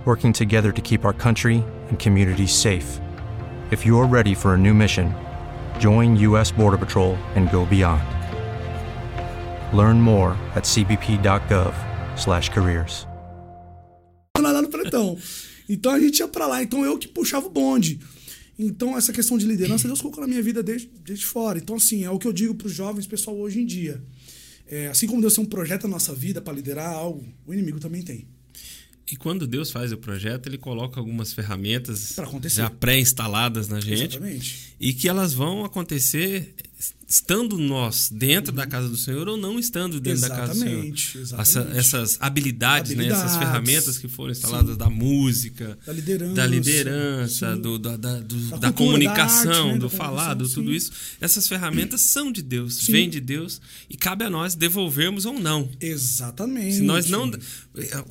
[0.04, 3.00] working together to keep our country and communities safe.
[3.70, 5.14] If you're ready for a new mission,
[5.78, 6.50] join U.S.
[6.50, 8.02] Border Patrol and go beyond.
[9.72, 13.06] Learn more at cbp.gov/careers.
[14.92, 15.18] no.
[15.68, 16.62] Então a gente ia pra lá.
[16.62, 18.00] Então eu que puxava o bonde.
[18.58, 21.58] Então essa questão de liderança, Deus colocou na minha vida desde, desde fora.
[21.58, 24.02] Então, assim, é o que eu digo pros jovens, pessoal, hoje em dia.
[24.66, 27.80] É, assim como Deus tem um projeto na nossa vida para liderar algo, o inimigo
[27.80, 28.26] também tem.
[29.12, 32.14] E quando Deus faz o projeto, ele coloca algumas ferramentas
[32.46, 34.74] já pré-instaladas na gente Exatamente.
[34.80, 36.54] e que elas vão acontecer
[37.12, 40.70] estando nós dentro da casa do Senhor ou não estando dentro da casa do Senhor.
[40.72, 41.78] Exatamente, Essa- exatamente.
[41.78, 43.04] essas habilidades, né?
[43.08, 43.48] essas Habilidades.
[43.48, 44.78] ferramentas que foram instaladas Sim.
[44.78, 46.34] da música, Da liderança.
[46.34, 49.78] da liderança, do- da, da- do- Da da comunicação, arte, né?
[49.78, 50.74] do falado, tudo sim.
[50.76, 50.90] isso.
[51.20, 52.92] Essas ferramentas são de Deus, Sim.
[52.92, 55.68] vêm de Deus e cabe a nós devolvermmos ou não.
[55.80, 56.76] Exatamente.
[56.76, 57.30] Se nós não.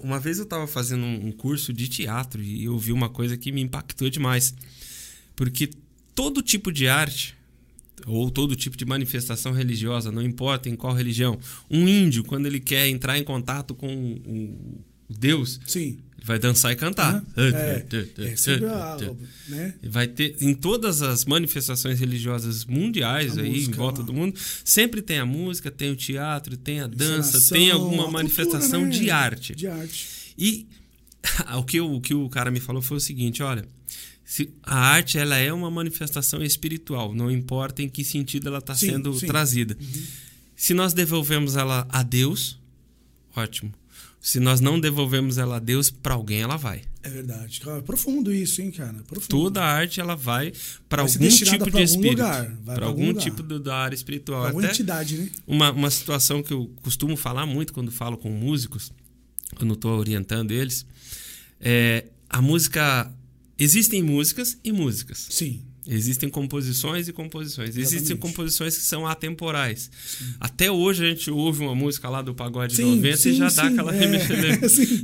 [0.04, 3.52] Uma vez eu estava fazendo um curso de teatro e eu vi uma coisa que
[3.52, 4.54] me impactou demais.
[5.36, 5.72] Porque
[6.14, 7.36] todo tipo de arte
[8.06, 11.40] ou todo tipo de manifestação religiosa, não importa em qual religião.
[11.70, 14.80] Um índio, quando ele quer entrar em contato com um
[15.18, 15.98] Deus, Sim.
[16.18, 17.24] ele vai dançar e cantar.
[17.36, 17.86] É, é
[19.50, 19.74] né?
[19.84, 24.04] Vai ter em todas as manifestações religiosas mundiais A aí música, em volta ó.
[24.04, 28.12] do mundo, sempre tem a música, tem o teatro, tem a dança, tem alguma cultura,
[28.12, 28.90] manifestação né?
[28.90, 29.56] de arte.
[29.56, 30.08] De arte.
[30.38, 30.68] E
[31.58, 33.66] o que, o, o que o cara me falou foi o seguinte, olha,
[34.26, 38.74] se a arte ela é uma manifestação espiritual, não importa em que sentido ela está
[38.76, 39.26] sendo sim.
[39.26, 39.28] Uhum.
[39.28, 39.78] trazida.
[40.56, 42.60] Se nós devolvemos ela a Deus,
[43.36, 43.74] ótimo.
[44.20, 46.84] Se nós não devolvemos ela a Deus, para alguém ela vai.
[47.02, 47.60] É verdade.
[47.60, 48.94] Cara, é profundo isso, hein, cara?
[49.08, 49.28] Profundo.
[49.30, 50.54] Toda a arte ela vai
[50.88, 52.18] para algum tipo pra de algum espírito,
[52.64, 54.46] para pra algum tipo do- da área espiritual.
[54.46, 55.30] Alguma Até entidade, né?
[55.48, 58.92] uma, uma situação que eu costumo falar muito quando falo com músicos,
[59.56, 60.86] quando estou orientando eles,
[61.62, 63.10] é a música.
[63.58, 65.28] Existem músicas e músicas.
[65.30, 65.62] Sim.
[65.88, 67.70] Existem composições e composições.
[67.70, 68.22] Existem Exatamente.
[68.22, 69.90] composições que são atemporais.
[70.40, 73.50] Até hoje a gente ouve uma música lá do Pagode Sim, 90 sim, e já
[73.50, 75.04] sim, dá aquela é, sim.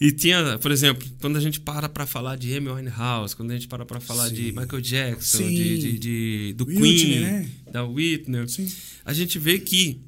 [0.00, 3.54] E tinha, por exemplo, quando a gente para pra falar de Amy Winehouse, quando a
[3.54, 4.34] gente para pra falar Sim.
[4.34, 5.48] de Michael Jackson, Sim.
[5.54, 7.48] de, de- de- do Whitney, Queen, né?
[7.72, 8.72] da Whitney, Sim.
[9.04, 10.00] a gente vê que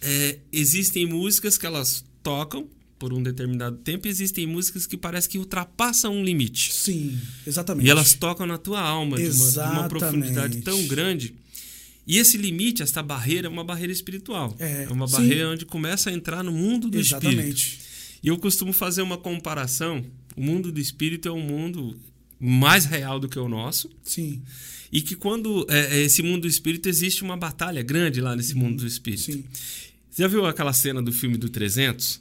[0.00, 2.68] é, existem músicas que elas tocam
[2.98, 6.72] por um determinado tempo existem músicas que parece que ultrapassam um limite.
[6.72, 7.86] Sim, exatamente.
[7.86, 11.34] E elas tocam na tua alma de uma, de uma profundidade tão grande.
[12.06, 14.54] E esse limite, essa barreira, é uma barreira espiritual.
[14.58, 15.14] É, uma sim.
[15.14, 17.28] barreira onde começa a entrar no mundo do espírito.
[17.28, 17.80] Exatamente.
[18.22, 20.04] E eu costumo fazer uma comparação.
[20.36, 21.98] O mundo do espírito é um mundo
[22.38, 23.90] mais real do que o nosso.
[24.02, 24.42] Sim,
[24.92, 28.54] E que quando é, é, esse mundo do espírito existe uma batalha grande lá nesse
[28.54, 29.22] mundo do espírito.
[29.22, 29.44] sim.
[30.10, 32.20] Você já viu aquela cena do filme do 300?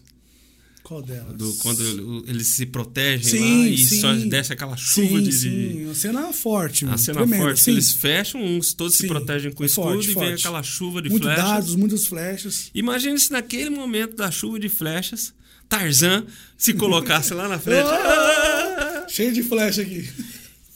[0.84, 1.38] Qual delas?
[1.38, 4.02] Do, quando eles se protegem Sim, lá e sim.
[4.02, 6.84] só desce aquela chuva sim, de, Sim, uma cena forte.
[6.84, 7.72] A mano, cena tremenda, forte, sim.
[7.72, 10.42] eles fecham, uns todos se protegem com é escudo forte, e vem forte.
[10.42, 11.44] aquela chuva de Muito flechas.
[11.44, 12.70] dados, muitas flechas.
[12.76, 15.34] Imagine se naquele momento da chuva de flechas,
[15.70, 16.26] Tarzan
[16.58, 17.88] se colocasse lá na frente.
[17.94, 19.06] Ah!
[19.08, 20.10] Cheio de flecha aqui.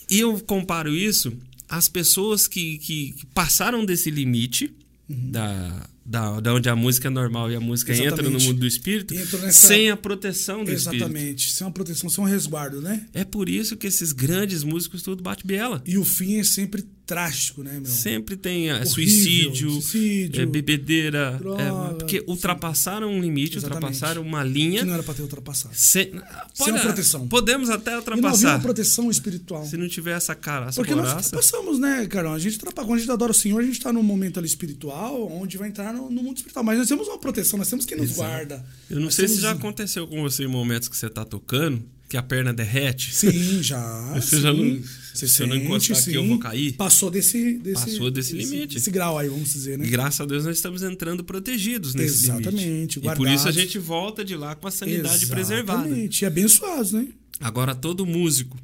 [0.10, 1.34] E eu comparo isso
[1.68, 4.74] às pessoas que, que, que passaram desse limite
[5.10, 8.46] da, da, da onde a música é normal e a música entra no Exatamente.
[8.48, 11.04] mundo do espírito nessa- sem a proteção do espírito.
[11.06, 11.52] Exatamente.
[11.52, 13.06] Sem uma proteção, sem um resguardo, né?
[13.14, 15.84] É por isso que esses grandes músicos tudo bate biela.
[15.86, 17.86] E o fim é sempre trágico, né, meu?
[17.86, 23.86] Sempre tem ah, Horrível, suicídio, suicídio, é, bebedeira, droga, é, porque ultrapassaram um limite, Exatamente.
[23.86, 24.82] ultrapassaram uma linha.
[24.82, 25.74] Que não era pra ter ultrapassado.
[25.76, 26.12] Sem,
[26.54, 27.28] Sem uma proteção.
[27.28, 28.56] Podemos até E não havia ultrapassar.
[28.56, 29.66] uma proteção espiritual.
[29.66, 31.26] Se não tiver essa cara, essa Porque nós coraça.
[31.36, 32.34] ultrapassamos, né, Carol?
[32.34, 32.86] A gente ultrapassa.
[32.88, 35.70] Quando a gente adora o Senhor, a gente está num momento ali espiritual, onde vai
[35.70, 36.64] entrar no, no mundo espiritual.
[36.66, 38.20] Mas nós temos uma proteção, nós temos quem nos Exato.
[38.30, 38.66] guarda.
[38.90, 41.24] Eu não Nós sei se temos- já aconteceu com você em momentos que você tá
[41.24, 43.14] tocando, que a perna derrete.
[43.14, 44.14] Sim, já.
[44.16, 44.42] Você sim.
[44.42, 44.82] já não-
[45.14, 46.74] Você se eu não encostar aqui, eu vou cair?
[46.74, 48.78] Passou desse, desse, Passou desse limite.
[48.78, 49.86] Esse grau aí, vamos dizer, né?
[49.86, 52.48] E graças a Deus nós estamos entrando protegidos nesse limite.
[52.50, 55.88] Exatamente, E por isso a gente volta de lá com a sanidade preservada.
[55.88, 56.22] Exatamente.
[56.22, 57.08] E abençoados, né?
[57.40, 58.58] Agora, todo músico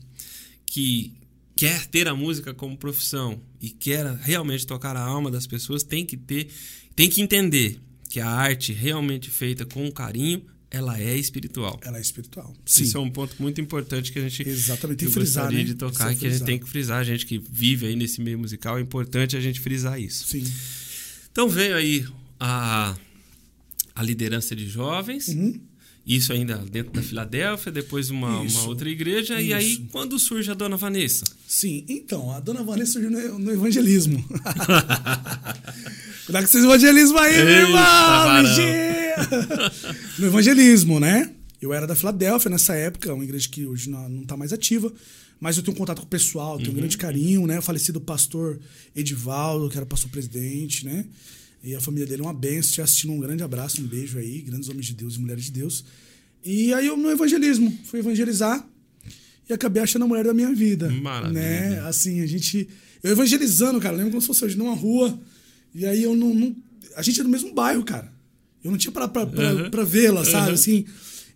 [0.66, 1.14] que
[1.56, 6.06] quer ter a música como profissão e quer realmente tocar a alma das pessoas tem
[6.06, 6.48] que ter,
[6.96, 7.80] tem que entender
[8.10, 11.80] que a arte realmente feita com carinho, ela é espiritual.
[11.84, 12.54] Ela é espiritual.
[12.66, 12.84] Sim.
[12.84, 15.72] Isso é um ponto muito importante que a gente Exatamente, que frisar, gostaria né?
[15.72, 16.46] de tocar, Precisa que a gente frisar.
[16.48, 19.60] tem que frisar, a gente que vive aí nesse meio musical, é importante a gente
[19.62, 20.28] frisar isso.
[20.28, 20.44] Sim.
[21.32, 22.06] Então veio aí
[22.40, 22.96] a,
[23.96, 25.60] a liderança de jovens, Uhum.
[26.06, 29.88] Isso ainda dentro da Filadélfia, depois uma, uma Isso, outra igreja, e aí isso.
[29.90, 31.24] quando surge a dona Vanessa?
[31.48, 31.86] Sim.
[31.88, 34.22] Então, a dona Vanessa surgiu no, no evangelismo.
[36.26, 37.74] Cuidado com esse evangelismo aí, meu Eita, irmão!
[37.82, 38.50] varão.
[38.50, 39.16] vigia!
[40.20, 41.32] no evangelismo, né?
[41.62, 44.92] Eu era da Filadélfia nessa época, uma igreja que hoje não, não tá mais ativa.
[45.40, 47.60] Mas eu tenho contato com o pessoal, tenho um grande carinho, né?
[47.60, 48.60] O falecido pastor
[48.96, 51.06] Edivaldo, que era pastor presidente, né?
[51.64, 52.72] E a família dele é uma benção.
[52.74, 55.52] Te assistindo, um grande abraço, um beijo aí, grandes homens de Deus e mulheres de
[55.52, 55.84] Deus.
[56.44, 58.68] E aí eu no evangelismo, fui evangelizar
[59.50, 60.90] e acabei achando a mulher da minha vida.
[60.90, 61.40] Maravilha.
[61.42, 61.80] Né?
[61.88, 62.68] Assim, a gente.
[63.02, 65.18] Eu evangelizando, cara, lembro como se fosse hoje numa rua.
[65.74, 66.34] E aí eu não.
[66.34, 66.56] não-
[66.96, 68.12] a gente é do mesmo bairro, cara.
[68.64, 69.70] Eu não tinha pra, pra, pra, Uhum.
[69.72, 70.50] pra vê-la, sabe?
[70.50, 70.54] Uhum.
[70.54, 70.86] Assim.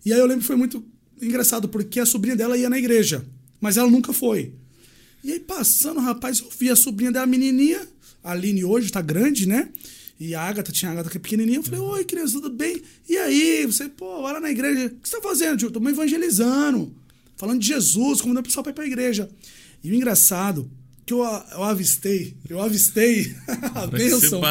[0.04, 0.84] E aí eu lembro que foi muito
[1.20, 3.26] engraçado, porque a sobrinha dela ia na igreja,
[3.60, 4.52] mas ela nunca foi.
[5.24, 7.80] E aí, passando, rapaz, eu vi a sobrinha dela, menininha,
[8.22, 9.68] a Aline hoje tá grande, né?
[10.20, 11.58] E a Agatha, tinha a Agatha que é pequenininha.
[11.58, 12.82] Eu falei, oi, criança, tudo bem?
[13.08, 13.64] E aí?
[13.66, 14.86] Você, pô, vai lá na igreja.
[14.86, 15.70] O que você tá fazendo, tio?
[15.70, 16.92] Tô me evangelizando.
[17.36, 19.30] Falando de Jesus, convidando o pessoal pra ir pra igreja.
[19.82, 20.68] E o engraçado,
[21.06, 23.32] que eu, eu avistei, eu avistei
[23.74, 24.42] a bênção.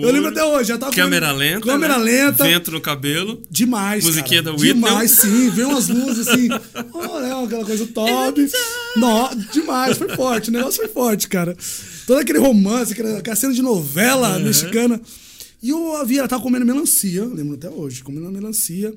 [0.00, 2.04] Eu lembro até hoje, já tava Câmera lenta, Câmera né?
[2.04, 2.44] lenta.
[2.44, 3.42] vento no cabelo.
[3.50, 4.56] Demais, Musiquinha cara.
[4.56, 4.74] da Whitney.
[4.74, 5.50] Demais, sim.
[5.50, 6.48] Vem umas luzes assim.
[6.94, 8.48] Olha, aquela coisa top.
[8.96, 10.48] Nó, demais, foi forte.
[10.48, 11.56] O negócio foi forte, cara.
[12.08, 14.98] Todo aquele romance, aquela, aquela cena de novela mexicana.
[15.62, 18.94] E eu vi, ela tava comendo melancia, lembro até hoje, comendo melancia.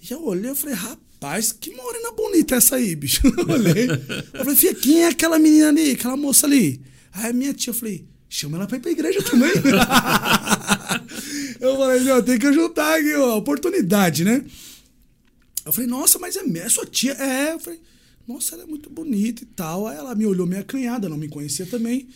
[0.00, 3.22] E eu olhei e falei, rapaz, que morena bonita essa aí, bicho.
[3.36, 3.88] Eu olhei.
[4.32, 6.80] Eu falei, filha, quem é aquela menina ali, aquela moça ali?
[7.12, 9.50] Aí a minha tia, eu falei, chama ela pra ir pra igreja também.
[11.58, 14.44] eu falei, meu, tem que ajudar aqui, ó, oportunidade, né?
[15.66, 17.14] Eu falei, nossa, mas é, é sua tia?
[17.14, 17.80] É, eu falei,
[18.28, 19.88] nossa, ela é muito bonita e tal.
[19.88, 22.06] Aí ela me olhou meio acanhada, não me conhecia também.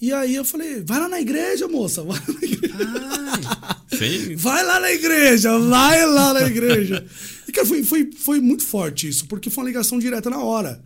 [0.00, 2.74] E aí eu falei, vai lá na igreja, moça, vai lá na igreja.
[4.36, 7.06] Vai lá na igreja, vai lá na igreja.
[7.46, 10.82] E cara, foi, foi, foi muito forte isso, porque foi uma ligação direta na hora.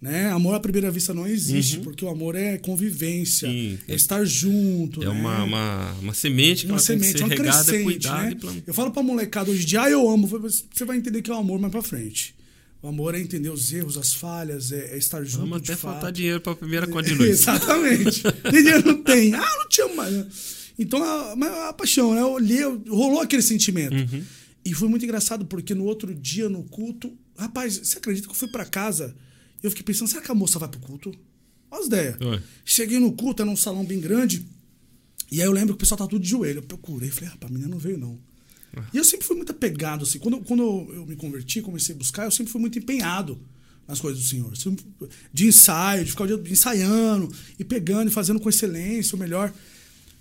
[0.00, 0.30] Né?
[0.30, 3.78] Amor à primeira vista não existe, porque o amor é convivência, Sim.
[3.86, 5.02] é estar junto.
[5.02, 5.10] É né?
[5.10, 8.52] uma, uma, uma semente que uma ela tem que semente, ser uma regada, crescente, cuidada
[8.52, 8.62] né?
[8.66, 10.26] Eu falo pra molecada hoje em dia, ah, eu amo.
[10.26, 12.34] Você vai entender que é o amor mais pra frente.
[12.82, 15.80] O amor é entender os erros, as falhas, é, é estar junto Vamos de até
[15.80, 15.92] fato.
[15.92, 17.30] faltar dinheiro pra primeira conta de luz.
[17.30, 18.22] Exatamente.
[18.22, 19.34] Tem dinheiro não tem.
[19.34, 20.72] Ah, não te amo mais.
[20.76, 22.20] Então, a, a paixão, né?
[22.20, 23.94] Eu olhei, rolou aquele sentimento.
[23.94, 24.24] Uhum.
[24.64, 28.38] E foi muito engraçado, porque no outro dia, no culto, rapaz, você acredita que eu
[28.38, 29.14] fui pra casa
[29.62, 31.14] e eu fiquei pensando, será que a moça vai pro culto?
[31.70, 32.16] Olha as ideias.
[32.64, 34.44] Cheguei no culto, era um salão bem grande.
[35.30, 36.58] E aí eu lembro que o pessoal tá tudo de joelho.
[36.58, 38.18] Eu procurei, falei, rapaz, a menina não veio, não.
[38.92, 40.18] E eu sempre fui muito apegado, assim.
[40.18, 43.38] Quando, quando eu me converti, comecei a buscar, eu sempre fui muito empenhado
[43.86, 44.52] nas coisas do Senhor.
[45.32, 49.52] De ensaio, de ficar o dia ensaiando, e pegando, e fazendo com excelência, o melhor.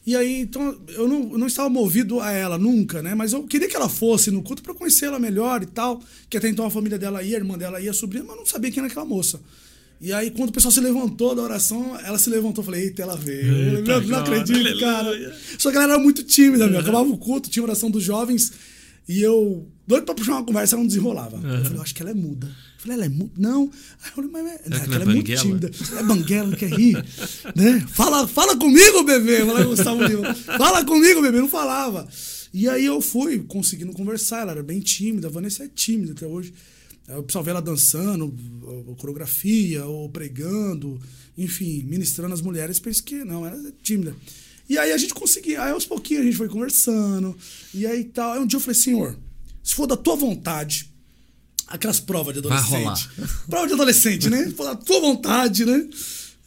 [0.05, 3.13] E aí, então, eu não, eu não estava movido a ela nunca, né?
[3.13, 6.01] Mas eu queria que ela fosse no culto para conhecer ela melhor e tal.
[6.29, 8.39] Que até então a família dela ia, a irmã dela ia, a sobrinha, mas eu
[8.39, 9.39] não sabia quem era aquela moça.
[10.01, 12.63] E aí, quando o pessoal se levantou da oração, ela se levantou.
[12.63, 13.53] Eu falei, eita, ela veio.
[13.53, 15.37] Meu, não glória, acredito, cara.
[15.59, 16.79] Só que ela era muito tímida, meu.
[16.79, 18.51] Acabava o culto, tinha oração dos jovens.
[19.07, 21.35] E eu, doido pra puxar uma conversa, ela não desenrolava.
[21.35, 22.47] Eu falei, eu acho que ela é muda.
[22.47, 23.31] Eu falei, ela é muda?
[23.37, 23.69] Não.
[24.01, 25.71] Aí eu falei, mas é, não, é ela é é muito tímida.
[25.99, 26.95] É banguela, não quer rir.
[27.55, 27.85] né?
[27.87, 29.45] fala, fala comigo, bebê.
[29.45, 30.33] Fala Gustavo Lima.
[30.33, 31.39] Fala comigo, bebê.
[31.39, 32.07] Não falava.
[32.51, 34.41] E aí eu fui conseguindo conversar.
[34.41, 35.27] Ela era bem tímida.
[35.27, 36.53] A Vanessa é tímida até hoje.
[37.11, 38.33] Aí O pessoal vê ela dançando,
[38.87, 40.99] ou coreografia, ou pregando,
[41.37, 44.15] enfim, ministrando as mulheres, pensa que não, ela é tímida.
[44.69, 47.35] E aí a gente conseguia, aí aos pouquinhos a gente foi conversando,
[47.73, 48.33] e aí tal.
[48.33, 49.17] Aí um dia eu falei, senhor,
[49.61, 50.89] se for da tua vontade,
[51.67, 53.09] aquelas provas de adolescente.
[53.49, 54.45] Prova de adolescente, né?
[54.45, 55.89] Se for da tua vontade, né?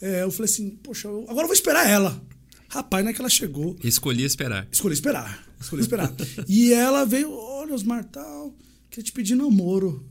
[0.01, 2.21] É, eu falei assim, poxa, agora eu vou esperar ela.
[2.69, 3.77] Rapaz, não é que ela chegou.
[3.85, 4.67] Escolhi esperar.
[4.73, 5.47] Escolhi esperar.
[5.61, 6.13] Escolhi esperar.
[6.49, 8.55] e ela veio, olha, Osmar, tal,
[8.91, 10.05] queria te pedir namoro.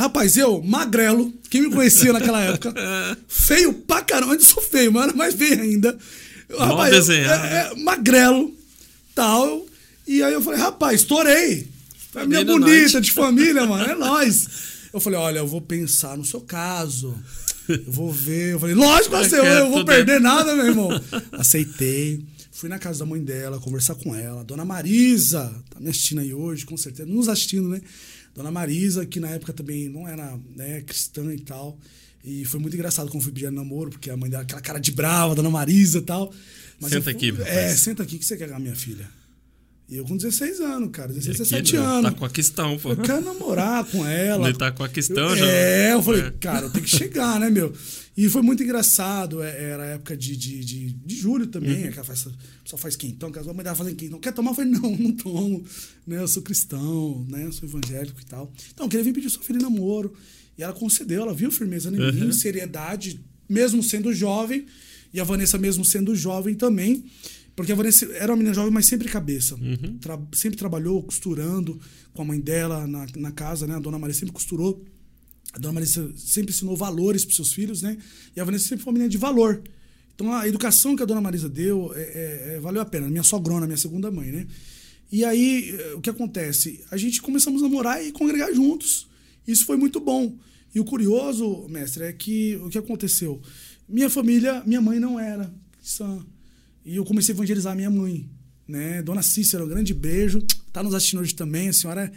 [0.00, 2.74] Rapaz, eu, magrelo, quem me conhecia naquela época,
[3.28, 5.98] feio pra caramba, ainda sou feio, mas era mais feio ainda.
[6.58, 7.46] Mal desenhado.
[7.46, 8.54] é, é, magrelo,
[9.14, 9.66] tal.
[10.06, 11.68] E aí eu falei, rapaz, estourei.
[12.12, 13.06] Família Família bonita, nós.
[13.06, 14.48] de família, mano, é nóis.
[14.92, 17.14] Eu falei, olha, eu vou pensar no seu caso.
[17.68, 18.54] Eu vou ver.
[18.54, 20.88] Eu falei, lógico, Eu eu, eu, vou perder nada, meu irmão.
[21.30, 22.24] Aceitei.
[22.50, 24.42] Fui na casa da mãe dela, conversar com ela.
[24.42, 27.08] Dona Marisa, tá me assistindo aí hoje, com certeza.
[27.08, 27.80] Nos assistindo, né?
[28.34, 31.78] Dona Marisa, que na época também não era né, cristã e tal.
[32.24, 34.92] E foi muito engraçado quando fui pedir namoro, porque a mãe dela, aquela cara de
[34.92, 36.32] brava, Dona Marisa e tal.
[36.82, 37.48] Senta eu aqui, rapaz.
[37.48, 39.08] É, senta aqui que você quer com a minha filha.
[39.88, 41.08] E eu com 16 anos, cara.
[41.12, 42.12] 16, E aqui, 17 né, anos.
[42.12, 42.90] Tá com a questão, pô.
[42.90, 44.48] Eu quero namorar com ela.
[44.48, 45.44] Ele tá com a questão já.
[45.44, 46.30] É, eu falei, É.
[46.30, 47.72] cara, eu tenho que chegar, né, meu?
[48.22, 49.42] E foi muito engraçado.
[49.42, 51.82] é, Era a época de, de, de, de julho também.
[51.84, 51.88] Uhum.
[51.88, 52.30] Aquela festa,
[52.64, 54.18] só faz quentão, que a mãe tava fazendo quentão.
[54.20, 54.50] Quer tomar?
[54.50, 55.64] Eu falei, não, não tomo.
[56.06, 57.46] Né, eu sou cristão, né?
[57.46, 58.52] Eu sou evangélico e tal.
[58.74, 60.12] Então, eu queria vir pedir sua filha em namoro.
[60.58, 62.12] E ela concedeu, ela viu firmeza em Uhum.
[62.26, 64.66] mim, seriedade, mesmo sendo jovem.
[65.14, 67.04] E a Vanessa, mesmo sendo jovem também.
[67.56, 69.54] Porque a Vanessa era uma menina jovem, mas sempre cabeça.
[69.54, 69.98] Uhum.
[69.98, 71.80] Tra- sempre trabalhou costurando
[72.12, 73.74] com a mãe dela na, na casa, né?
[73.76, 74.84] A dona Maria sempre costurou.
[75.52, 77.96] A dona Maria sempre ensinou valores para seus filhos, né?
[78.36, 79.62] E a Vanessa sempre foi uma menina de valor.
[80.14, 83.08] Então a educação que a dona Marisa deu é, é- é- valeu a pena.
[83.08, 84.46] Minha sogrona, minha segunda mãe, né?
[85.10, 86.84] E aí, eh, o que acontece?
[86.90, 89.08] A gente começamos a namorar e congregar juntos.
[89.46, 90.36] Isso foi muito bom.
[90.72, 93.40] E o curioso, mestre, é que o que aconteceu?
[93.88, 96.24] Minha família, minha mãe não era cristã.
[96.84, 98.28] E eu comecei a evangelizar minha mãe,
[98.68, 99.02] né?
[99.02, 100.40] Dona Cícera, um grande beijo.
[100.72, 101.70] Tá nos assistindo hoje também.
[101.70, 102.12] A senhora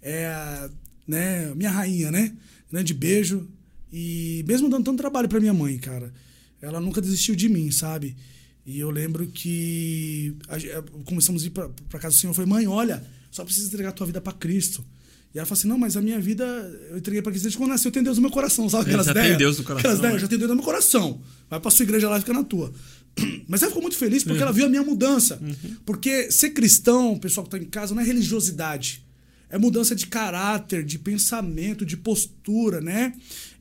[0.00, 0.70] é
[1.06, 2.32] né, minha rainha, né?
[2.70, 3.46] Grande beijo.
[3.92, 6.12] E mesmo dando tanto trabalho para minha mãe, cara,
[6.60, 8.16] ela nunca desistiu de mim, sabe?
[8.64, 10.70] E eu lembro que a gen-
[11.04, 12.30] começamos a ir pra, pra casa do Senhor.
[12.32, 14.84] Eu falei, mãe, olha, só precisa entregar a tua vida para Cristo.
[15.32, 16.44] E ela falou assim: não, mas a minha vida
[16.90, 17.88] eu entreguei para Cristo desde quando nasceu.
[17.88, 18.84] Eu tenho Deus no meu coração, sabe?
[18.90, 19.38] Ele Aquelas já tem ideias?
[19.38, 20.16] Deus no coração, Aquelas ideias, né?
[20.16, 21.20] eu já tenho Deus no meu coração.
[21.48, 22.72] Vai pra sua igreja lá e fica na tua.
[23.46, 25.40] Mas ela ficou muito feliz porque ela viu a minha mudança.
[25.84, 29.05] Porque ser cristão, o pessoal que tá em casa, não é religiosidade.
[29.48, 33.12] É mudança de caráter, de pensamento, de postura, né?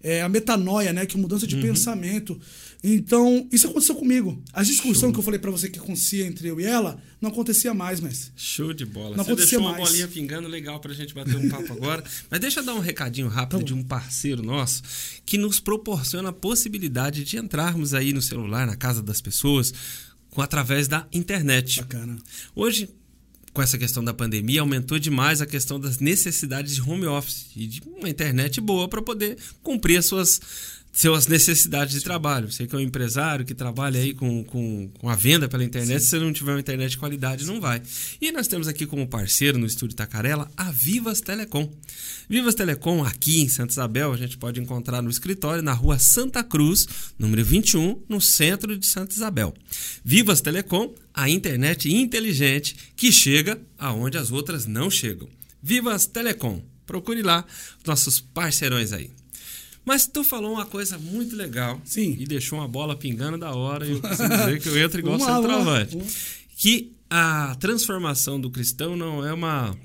[0.01, 1.05] É a metanoia, né?
[1.05, 2.39] Que é mudança de pensamento.
[2.83, 4.39] Então, isso aconteceu comigo.
[4.53, 7.73] A discussão que eu falei pra você que acontecia entre eu e ela, não acontecia
[7.73, 8.31] mais, mas.
[8.35, 9.17] Show de bola.
[9.17, 9.89] Não Você acontecia deixou uma mais.
[9.89, 12.03] bolinha pingando legal pra gente bater um papo agora.
[12.29, 14.83] Mas deixa eu dar um recadinho rápido Tá de um parceiro nosso
[15.25, 19.73] que nos proporciona a possibilidade de entrarmos aí no celular, na casa das pessoas,
[20.29, 21.79] com através da internet.
[21.79, 22.17] Bacana.
[22.55, 22.89] Hoje,
[23.55, 27.65] com essa questão da pandemia, aumentou demais a questão das necessidades de home office e
[27.65, 30.41] de uma internet boa para poder cumprir as suas,
[30.95, 32.49] suas necessidades de trabalho.
[32.49, 36.01] Você que é um empresário que trabalha aí com, com, com a venda pela internet,
[36.01, 37.81] se você não tiver uma internet de qualidade, não vai.
[38.21, 41.69] E nós temos aqui como parceiro no Estúdio Tacarela a Vivas Telecom.
[42.29, 46.41] Vivas Telecom, aqui em Santa Isabel, a gente pode encontrar no escritório na rua Santa
[46.41, 46.87] Cruz,
[47.19, 49.53] número 21, no centro de Santa Isabel.
[50.03, 55.27] Vivas Telecom, a internet inteligente que chega aonde as outras não chegam.
[55.61, 57.45] Vivas Telecom, procure lá
[57.85, 59.11] nossos parceirões aí.
[59.85, 62.17] Mas tu falou uma coisa muito legal Sim.
[62.19, 65.19] e deixou uma bola pingando da hora e eu preciso dizer que eu entro igual
[65.19, 65.97] centroavante.
[66.57, 69.77] Que a transformação do cristão não é uma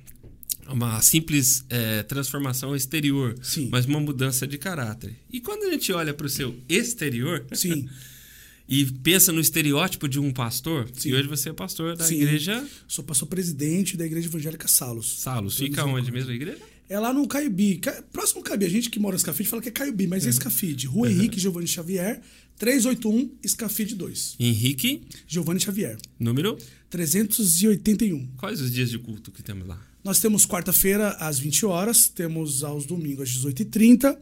[0.72, 3.68] uma simples eh, transformação exterior, Sim.
[3.72, 5.16] mas uma mudança de caráter.
[5.30, 7.88] E quando a gente olha para o seu exterior Sim.
[8.68, 11.08] e pensa no estereótipo de um pastor, Sim.
[11.08, 12.22] e hoje você é pastor da Sim.
[12.22, 15.18] igreja Sou pastor presidente da Igreja Evangélica Salos.
[15.18, 15.56] Salos.
[15.56, 16.62] Fica onde mesmo a igreja?
[16.90, 17.76] É lá no Caiubi.
[17.78, 18.66] Ca- Próximo Caiubi.
[18.66, 20.86] A gente que mora no Escafide fala que é Caiubi, mas é Escafide.
[20.88, 22.20] Rua Henrique Giovanni Xavier,
[22.58, 24.34] 381, Escafide 2.
[24.40, 26.58] Henrique, Giovanni Xavier, número.
[26.90, 28.26] 381.
[28.36, 29.80] Quais os dias de culto que temos lá?
[30.02, 34.16] Nós temos quarta-feira às 20 horas, temos aos domingos às 18h30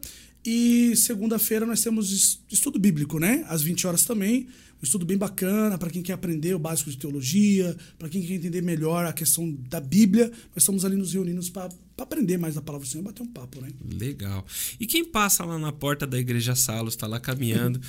[0.45, 3.45] e segunda-feira nós temos es- estudo bíblico, né?
[3.49, 4.47] Às 20 horas também.
[4.81, 8.35] Um estudo bem bacana para quem quer aprender o básico de teologia, para quem quer
[8.35, 10.29] entender melhor a questão da Bíblia.
[10.29, 13.61] Nós estamos ali nos reunindo para aprender mais da palavra do Senhor, bater um papo,
[13.61, 13.69] né?
[13.93, 14.47] Legal.
[14.79, 17.81] E quem passa lá na porta da igreja Salos, está lá caminhando,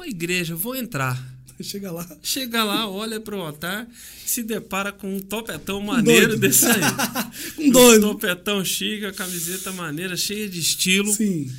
[0.00, 1.22] uma igreja, vou entrar.
[1.60, 2.06] Chega lá.
[2.22, 3.86] Chega lá, olha pro altar,
[4.24, 6.40] se depara com um topetão maneiro doido.
[6.40, 6.80] desse aí.
[7.58, 8.08] Um doido.
[8.08, 11.12] topetão chique, a camiseta maneira, cheia de estilo.
[11.12, 11.50] Sim.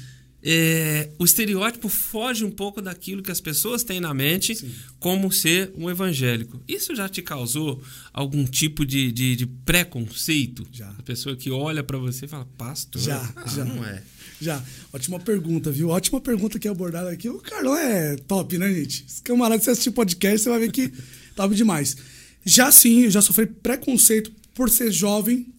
[0.43, 4.58] É, o estereótipo foge um pouco daquilo que as pessoas têm na mente
[4.99, 6.62] como ser um evangélico.
[6.67, 10.65] Isso já te causou algum tipo de, de, de preconceito?
[10.71, 10.89] Já.
[10.89, 13.63] A pessoa que olha pra você e fala, pastor, Já, ah, já.
[13.63, 14.01] não é.
[14.41, 14.63] Já.
[14.91, 15.89] Ótima pergunta, viu?
[15.89, 17.30] Ótima pergunta que é abordada aqui.
[17.30, 19.06] O Carlão é top, né, gente?
[19.08, 20.91] Esse camarada, se assistir podcast, você vai ver que
[21.36, 21.95] top demais.
[22.43, 25.54] Já sim, eu já sofri preconceito por ser jovem.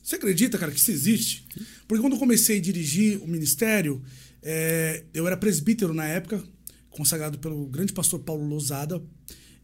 [0.00, 1.44] Você acredita, cara, que isso existe?
[1.86, 4.02] Porque quando eu comecei a dirigir o ministério,
[4.42, 6.42] é, eu era presbítero na época,
[6.90, 9.02] consagrado pelo grande pastor Paulo Lousada.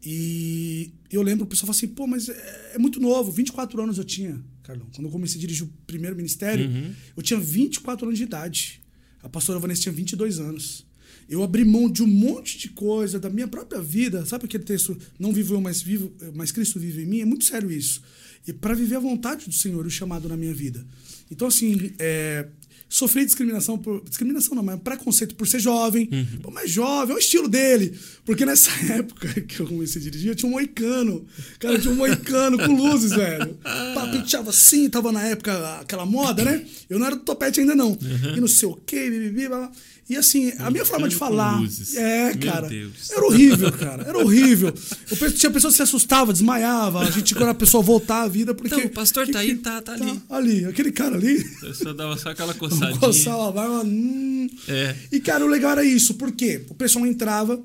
[0.02, 3.98] E eu lembro o pessoal falou assim: pô, mas é, é muito novo, 24 anos
[3.98, 4.86] eu tinha, Carlão.
[4.94, 6.70] Quando eu comecei a dirigir o primeiro ministério,
[7.16, 8.80] eu tinha 24 anos de idade.
[9.22, 10.86] A pastora Vanessa tinha 22 anos.
[11.28, 14.24] Eu abri mão de um monte de coisa da minha própria vida.
[14.26, 17.20] Sabe aquele texto, não vivo eu, mas, vivo, mas Cristo vive em mim?
[17.20, 18.02] É muito sério isso.
[18.46, 20.84] E para viver a vontade do Senhor, o chamado na minha vida.
[21.30, 22.46] Então, assim, é,
[22.88, 24.02] sofri discriminação por.
[24.04, 26.06] Discriminação não, mas preconceito por ser jovem.
[26.42, 27.96] Pô, mas jovem, é o estilo dele.
[28.24, 31.24] Porque nessa época que eu comecei a dirigir, eu tinha um moicano.
[31.60, 33.56] Cara, eu tinha um moicano com luzes, velho.
[33.94, 36.66] Papenteava assim, tava na época aquela moda, né?
[36.88, 37.96] Eu não era do topete ainda, não.
[38.36, 39.72] E não sei o quê, bibibi, blá, blá.
[40.10, 41.62] E assim, a minha forma de falar.
[41.94, 42.68] É, Meu cara.
[42.68, 43.10] Deus.
[43.12, 44.02] Era horrível, cara.
[44.02, 44.74] Era horrível.
[45.20, 46.98] Eu tinha pessoas que se assustavam, desmaiava.
[46.98, 48.74] A gente, quando a pessoa voltar à vida, porque.
[48.74, 50.20] Então, o pastor tá aí, tá- tá ali.
[50.28, 51.38] Ali, aquele cara ali.
[51.62, 52.98] A pessoa dava só aquela coçadinha.
[52.98, 53.84] Coçava a barba.
[53.84, 54.50] Hum.
[54.66, 54.96] É.
[55.12, 56.14] E, cara, o legal era isso.
[56.14, 56.66] Por quê?
[56.68, 57.62] O pessoal entrava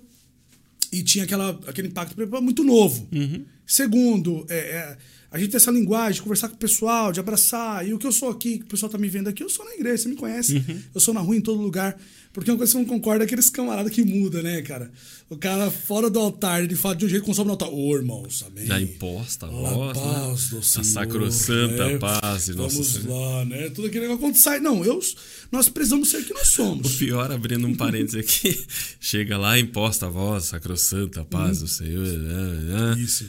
[0.92, 3.08] e tinha aquela, aquele impacto muito novo.
[3.12, 3.44] Uhum.
[3.65, 4.97] Segundo, é, é,
[5.32, 7.88] a gente tem essa linguagem de conversar com o pessoal, de abraçar.
[7.88, 9.65] E o que eu sou aqui, que o pessoal tá me vendo aqui, eu sou
[9.65, 10.56] na igreja, você me conhece.
[10.56, 10.82] Uhum.
[10.93, 11.97] Eu sou na rua em todo lugar.
[12.32, 14.91] Porque uma coisa que você não concorda é aqueles camaradas que muda, né, cara?
[15.30, 17.69] O cara fora do altar, ele fala de um jeito que consome no altar.
[17.69, 18.65] Ô, irmãos, amém.
[18.65, 20.58] Da imposta, A voz, paz né?
[20.58, 20.82] do Senhor.
[20.82, 21.97] A sacrossanta né?
[21.97, 23.10] paz Nossa Vamos Senhora.
[23.10, 23.69] lá, né?
[23.69, 24.60] Tudo aquele negócio quando sai.
[24.60, 24.99] Não, eu,
[25.49, 26.95] nós precisamos ser o que nós O somos.
[26.97, 28.65] pior, abrindo um parênteses aqui,
[28.99, 32.06] chega lá, imposta a voz, sacrossanta, paz do Senhor.
[32.06, 33.01] né, né.
[33.01, 33.25] Isso.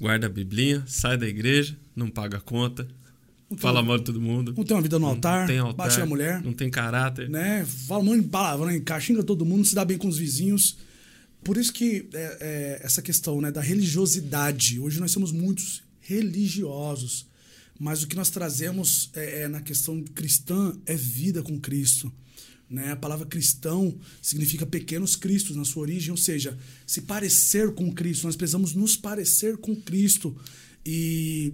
[0.00, 2.88] Guarda a biblinha, sai da igreja, não paga a conta,
[3.58, 4.54] fala mal de todo mundo.
[4.56, 7.28] Não tem uma vida no altar, Não tem altar, bate na mulher, não tem caráter.
[7.28, 7.64] né?
[7.64, 8.82] Fala um monte de palavra, né?
[9.00, 10.78] Xinga todo mundo, se dá bem com os vizinhos.
[11.44, 14.78] Por isso que é, é, essa questão né, da religiosidade.
[14.78, 17.26] Hoje nós somos muitos religiosos.
[17.78, 22.12] Mas o que nós trazemos é, é, na questão cristã é vida com Cristo.
[22.70, 22.92] Né?
[22.92, 26.56] A palavra cristão significa pequenos cristos na sua origem, ou seja,
[26.86, 28.26] se parecer com Cristo.
[28.26, 30.36] Nós precisamos nos parecer com Cristo.
[30.86, 31.52] E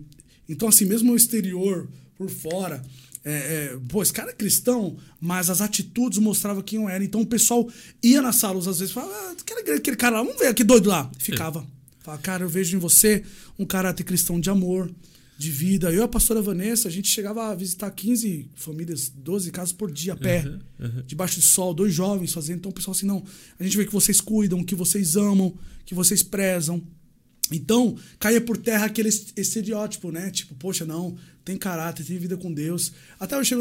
[0.48, 2.84] então, assim, mesmo o exterior por fora.
[3.24, 3.32] É,
[3.72, 7.02] é, pô, esse cara é cristão, mas as atitudes mostravam quem era.
[7.02, 7.68] Então o pessoal
[8.02, 10.88] ia nas salas às vezes falava, ah, aquele, aquele cara lá, vamos ver que doido
[10.88, 11.10] lá.
[11.18, 11.66] Ficava.
[11.98, 13.24] Falava, cara, eu vejo em você
[13.58, 14.88] um caráter cristão de amor,
[15.38, 15.90] de vida.
[15.90, 19.90] Eu e a pastora Vanessa, a gente chegava a visitar 15 famílias, 12 casas por
[19.92, 21.02] dia a pé, Uhum, uhum.
[21.06, 22.58] debaixo do sol, dois jovens fazendo.
[22.58, 23.22] Então o pessoal assim, não,
[23.58, 26.82] a gente vê que vocês cuidam, que vocês amam, que vocês prezam.
[27.52, 30.30] Então, caía por terra aquele es- estereótipo, né?
[30.30, 32.92] Tipo, poxa, não, tem caráter, tem vida com Deus.
[33.20, 33.60] Até eu chego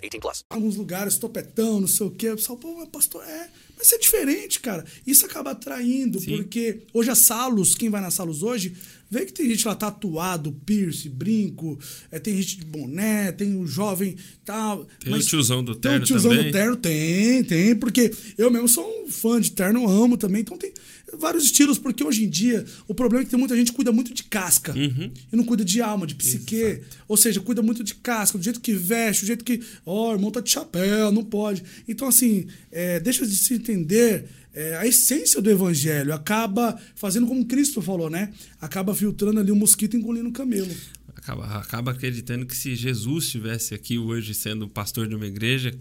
[0.00, 0.44] 18 plus.
[0.50, 2.30] alguns lugares, topetão, não sei o quê.
[2.30, 3.48] O pessoal, pô, mas pastor, é.
[3.76, 4.84] Mas isso é diferente, cara.
[5.06, 8.74] Isso acaba atraindo, porque hoje a Salos, quem vai na Salos hoje,
[9.10, 11.78] vê que tem gente lá tatuado, piercing, brinco,
[12.10, 14.86] é, tem gente de boné, tem o jovem tal.
[15.02, 16.46] Tem o tiozão do Tem terno o tiozão também.
[16.46, 20.58] do terno, tem, tem, porque eu mesmo sou um fã de terno, amo também, então
[20.58, 20.72] tem
[21.18, 23.92] vários estilos, porque hoje em dia o problema é que tem muita gente que cuida
[23.92, 25.10] muito de casca Uhum.
[25.32, 28.60] e não cuida de alma, de psique, ou seja, cuida muito de casca, do jeito
[28.60, 31.62] que veste, do jeito que, ó, irmão tá de chapéu, não pode.
[31.88, 37.44] Então, assim, é, deixa de se entender é, a essência do evangelho, acaba fazendo como
[37.44, 38.32] Cristo falou, né?
[38.60, 40.70] Acaba filtrando ali o mosquito engolindo o camelo.
[41.14, 45.72] Acaba, acaba acreditando que se Jesus estivesse aqui hoje sendo pastor de uma igreja,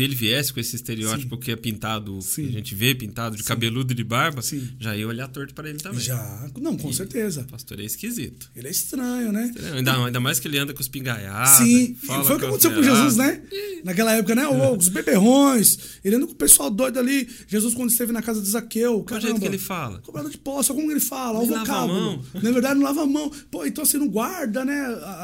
[0.00, 2.44] se ele viesse com esse estereótipo que é pintado, Sim.
[2.44, 4.66] que a gente vê pintado de cabeludo e de barba, Sim.
[4.78, 6.00] já ia olhar torto para ele também.
[6.00, 7.42] Já, não, com certeza.
[7.42, 8.50] O pastor é esquisito.
[8.56, 9.50] Ele é estranho, né?
[9.50, 9.74] Entendeu?
[9.74, 11.58] Ainda, ainda mais que ele anda com os pingaiados.
[11.58, 13.42] Sim, fala foi o que aconteceu com Jesus, né?
[13.84, 14.48] Naquela época, né?
[14.48, 17.28] Os beberrões, ele anda com o pessoal doido ali.
[17.46, 19.98] Jesus, quando esteve na casa de Zaqueu, Qual o jeito que ele fala?
[20.00, 21.40] Cobrado de poça, como ele fala?
[21.40, 22.00] O lava a vocábulo.
[22.00, 22.24] mão.
[22.42, 23.30] Na verdade, não lava a mão.
[23.50, 24.80] Pô, então você não guarda, né?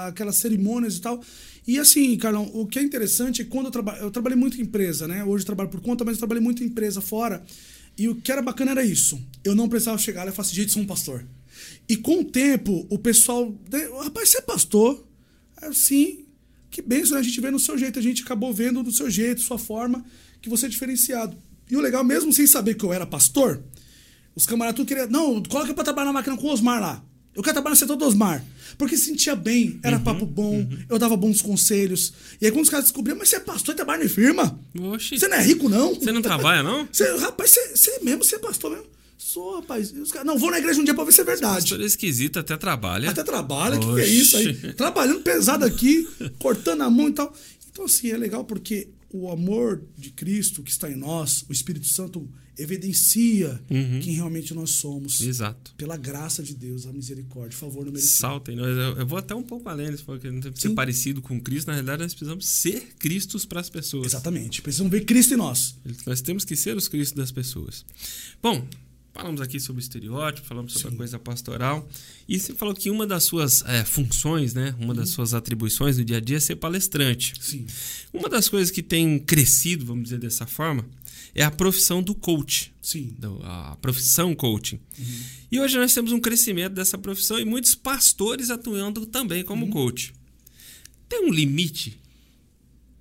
[0.07, 1.23] Aquelas cerimônias e tal.
[1.67, 4.03] E assim, Carlão, o que é interessante é quando eu trabalho.
[4.03, 5.25] Eu trabalhei muito em empresa, né?
[5.25, 7.45] Hoje eu trabalho por conta, mas eu trabalhei muito em empresa fora.
[7.99, 9.21] E o que era bacana era isso.
[9.43, 11.27] Eu não precisava chegar lá e falar assim, gente, sou um pastor.
[11.89, 13.53] E com o tempo, o pessoal.
[13.71, 15.07] né, Rapaz, você é pastor?
[15.63, 16.27] Eu, sim.
[16.71, 17.21] Que benção, né?
[17.21, 20.05] A gente vê no seu jeito, a gente acabou vendo do seu jeito, sua forma,
[20.43, 21.37] que você é diferenciado.
[21.71, 23.63] E o legal, mesmo sem saber que eu era pastor,
[24.35, 25.09] os camaradas tudo queriam.
[25.09, 27.05] Não, coloca pra trabalhar na máquina com o Osmar lá.
[27.37, 28.43] Eu quero trabalhar no setor do Osmar.
[28.79, 32.13] Porque se sentia bem, era papo bom, eu dava bons conselhos.
[32.41, 34.59] E aí quando os caras descobriam, mas você é pastor e trabalha em firma?
[34.79, 35.19] Oxi.
[35.19, 35.95] Você não é rico, não?
[35.95, 36.89] Você não trabalha, não?
[36.93, 38.87] Você, rapaz, você, você mesmo, você é pastor mesmo?
[39.17, 39.93] Sou, rapaz.
[39.93, 41.61] Os caras, não, vou na igreja um dia pra ver se é verdade.
[41.61, 43.11] Pastor é esquisito, até trabalha.
[43.11, 44.55] Até trabalha, o que, que é isso aí?
[44.75, 46.09] Trabalhando pesado aqui,
[46.39, 47.33] cortando a mão e tal.
[47.71, 51.87] Então, assim, é legal porque o amor de Cristo que está em nós, o Espírito
[51.87, 55.21] Santo, evidencia quem realmente nós somos.
[55.21, 55.29] Uhum.
[55.29, 55.75] Exato.
[55.77, 58.19] Pela graça de Deus, a misericórdia, o favor no merecido.
[58.19, 58.59] Saltem.
[58.59, 59.89] Eu, eu vou até um pouco além.
[59.89, 61.67] Eles falam que não tem que ser parecido com Cristo.
[61.69, 64.07] Na realidade, nós precisamos ser Cristos para as pessoas.
[64.07, 64.63] Exatamente.
[64.63, 65.77] Precisam ver Cristo em nós.
[66.07, 67.85] Nós temos que ser os Cristos das pessoas.
[68.43, 68.67] Bom,
[69.17, 71.89] falamos aqui sobre estereótipo, falamos sobre a coisa pastoral.
[72.29, 74.75] E você falou que uma das suas eh, funções, né?
[74.79, 77.33] Uma das suas atribuições no dia a dia é ser palestrante.
[77.41, 77.67] Sim.
[78.13, 80.85] Uma das coisas que tem crescido, vamos dizer dessa forma,
[81.35, 82.73] é a profissão do coach.
[82.83, 83.15] Sim.
[83.19, 84.79] do- a profissão coaching.
[85.51, 90.13] E hoje nós temos um crescimento dessa profissão e muitos pastores atuando também como coach.
[91.09, 91.99] Tem um limite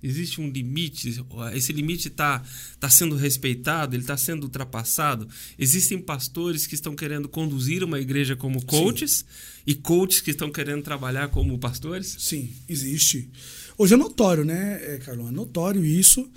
[0.06, 1.20] Existe um limite?
[1.54, 2.42] Esse limite está
[2.78, 3.96] tá sendo respeitado?
[3.96, 5.28] Ele está sendo ultrapassado?
[5.58, 9.24] Existem pastores que estão querendo conduzir uma igreja como coaches
[9.66, 12.16] e coaches que estão querendo trabalhar como pastores?
[12.18, 13.28] Sim, existe.
[13.76, 15.28] Hoje é notório, né, é, Carlão?
[15.28, 16.30] É notório isso.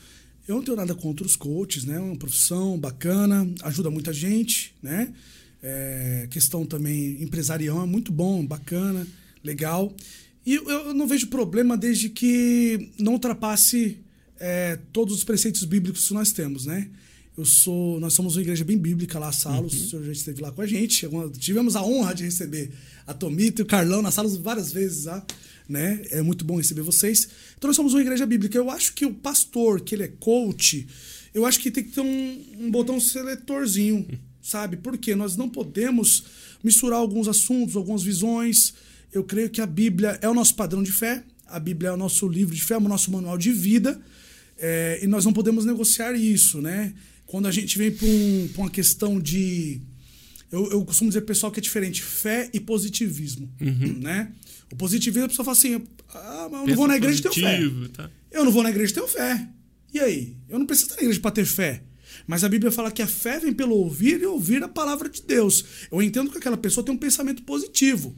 [0.48, 1.98] Eu não tenho nada contra os coaches, né?
[1.98, 5.14] É uma profissão bacana, ajuda muita gente, né?
[5.62, 9.06] É, questão também empresarial é muito bom, bacana,
[9.44, 9.94] legal.
[10.46, 14.00] E eu, não vejo problema desde que não ultrapasse
[14.40, 16.90] é, todos os preceitos bíblicos que nós temos, né?
[17.38, 19.86] Eu sou, nós somos uma igreja bem bíblica lá, Salos, uhum.
[19.86, 21.08] o senhor já esteve lá com a gente.
[21.38, 22.72] Tivemos a honra de receber
[23.08, 25.26] a Tomita e o Carlão na Salos várias vezes lá,
[25.68, 26.02] né?
[26.10, 27.30] É muito bom receber vocês.
[27.58, 28.58] Então nós somos uma igreja bíblica.
[28.58, 30.86] Eu acho que o pastor, que ele é coach,
[31.34, 34.06] eu acho que tem que ter um, um botão seletorzinho,
[34.42, 34.76] sabe?
[34.78, 36.24] Porque nós não podemos
[36.64, 38.74] misturar alguns assuntos, algumas visões.
[39.12, 41.98] Eu creio que a Bíblia é o nosso padrão de fé, a Bíblia é o
[41.98, 44.00] nosso livro de fé, é o nosso manual de vida,
[44.58, 46.94] é, e nós não podemos negociar isso, né?
[47.26, 49.82] Quando a gente vem para um, uma questão de.
[50.52, 54.00] Eu, eu costumo dizer pessoal que é diferente, fé e positivismo, uhum.
[54.00, 54.32] né?
[54.72, 55.82] O positivismo, a pessoa fala assim:
[56.14, 57.94] ah, mas eu não vou na igreja positivo, tenho fé.
[57.94, 58.12] Tá.
[58.32, 59.48] Eu não vou na igreja tenho fé.
[59.94, 60.36] E aí?
[60.48, 61.84] Eu não preciso estar na igreja para ter fé.
[62.28, 65.22] Mas a Bíblia fala que a fé vem pelo ouvir e ouvir a palavra de
[65.22, 65.64] Deus.
[65.92, 68.16] Eu entendo que aquela pessoa tem um pensamento positivo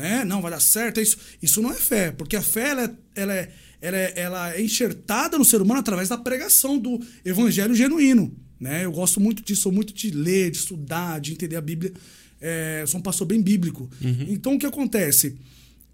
[0.00, 0.24] né?
[0.24, 1.18] Não, vai dar certo, é isso.
[1.42, 4.62] Isso não é fé, porque a fé ela é, ela é, ela é, ela é
[4.62, 8.34] enxertada no ser humano através da pregação do evangelho genuíno.
[8.58, 8.84] Né?
[8.84, 11.92] Eu gosto muito disso, sou muito de ler, de estudar, de entender a Bíblia.
[12.40, 13.88] É, sou um pastor bem bíblico.
[14.02, 14.26] Uhum.
[14.28, 15.36] Então o que acontece?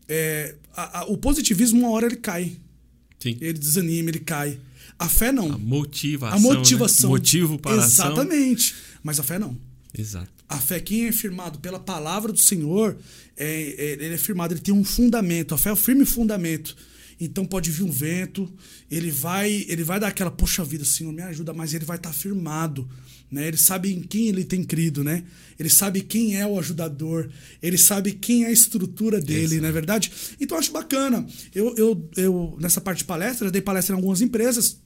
[0.09, 2.57] É, a, a, o positivismo, uma hora ele cai.
[3.19, 3.37] Sim.
[3.41, 4.59] Ele desanima, ele cai.
[4.99, 5.53] A fé não.
[5.53, 6.39] A motivação.
[6.39, 7.11] A motivação.
[7.11, 7.17] Né?
[7.17, 8.75] Motivo para Exatamente.
[9.03, 9.57] Mas a fé não.
[9.97, 10.31] Exato.
[10.49, 12.97] A fé, quem é firmado pela palavra do Senhor,
[13.37, 15.55] é, é, ele é firmado, ele tem um fundamento.
[15.55, 16.77] A fé é um firme fundamento.
[17.19, 18.53] Então pode vir um vento,
[18.91, 22.13] ele vai, ele vai dar aquela, poxa vida, Senhor, me ajuda, mas ele vai estar
[22.13, 22.87] firmado.
[23.31, 23.49] Né?
[23.49, 25.25] Ele sabe em quem ele tem crido, né?
[25.59, 27.31] Ele sabe quem é o ajudador,
[27.63, 30.13] ele sabe quem é a estrutura dele, não é verdade?
[30.39, 31.27] Então eu acho bacana.
[31.55, 34.77] Eu, eu, eu, nessa parte de palestra, eu dei palestra em algumas empresas.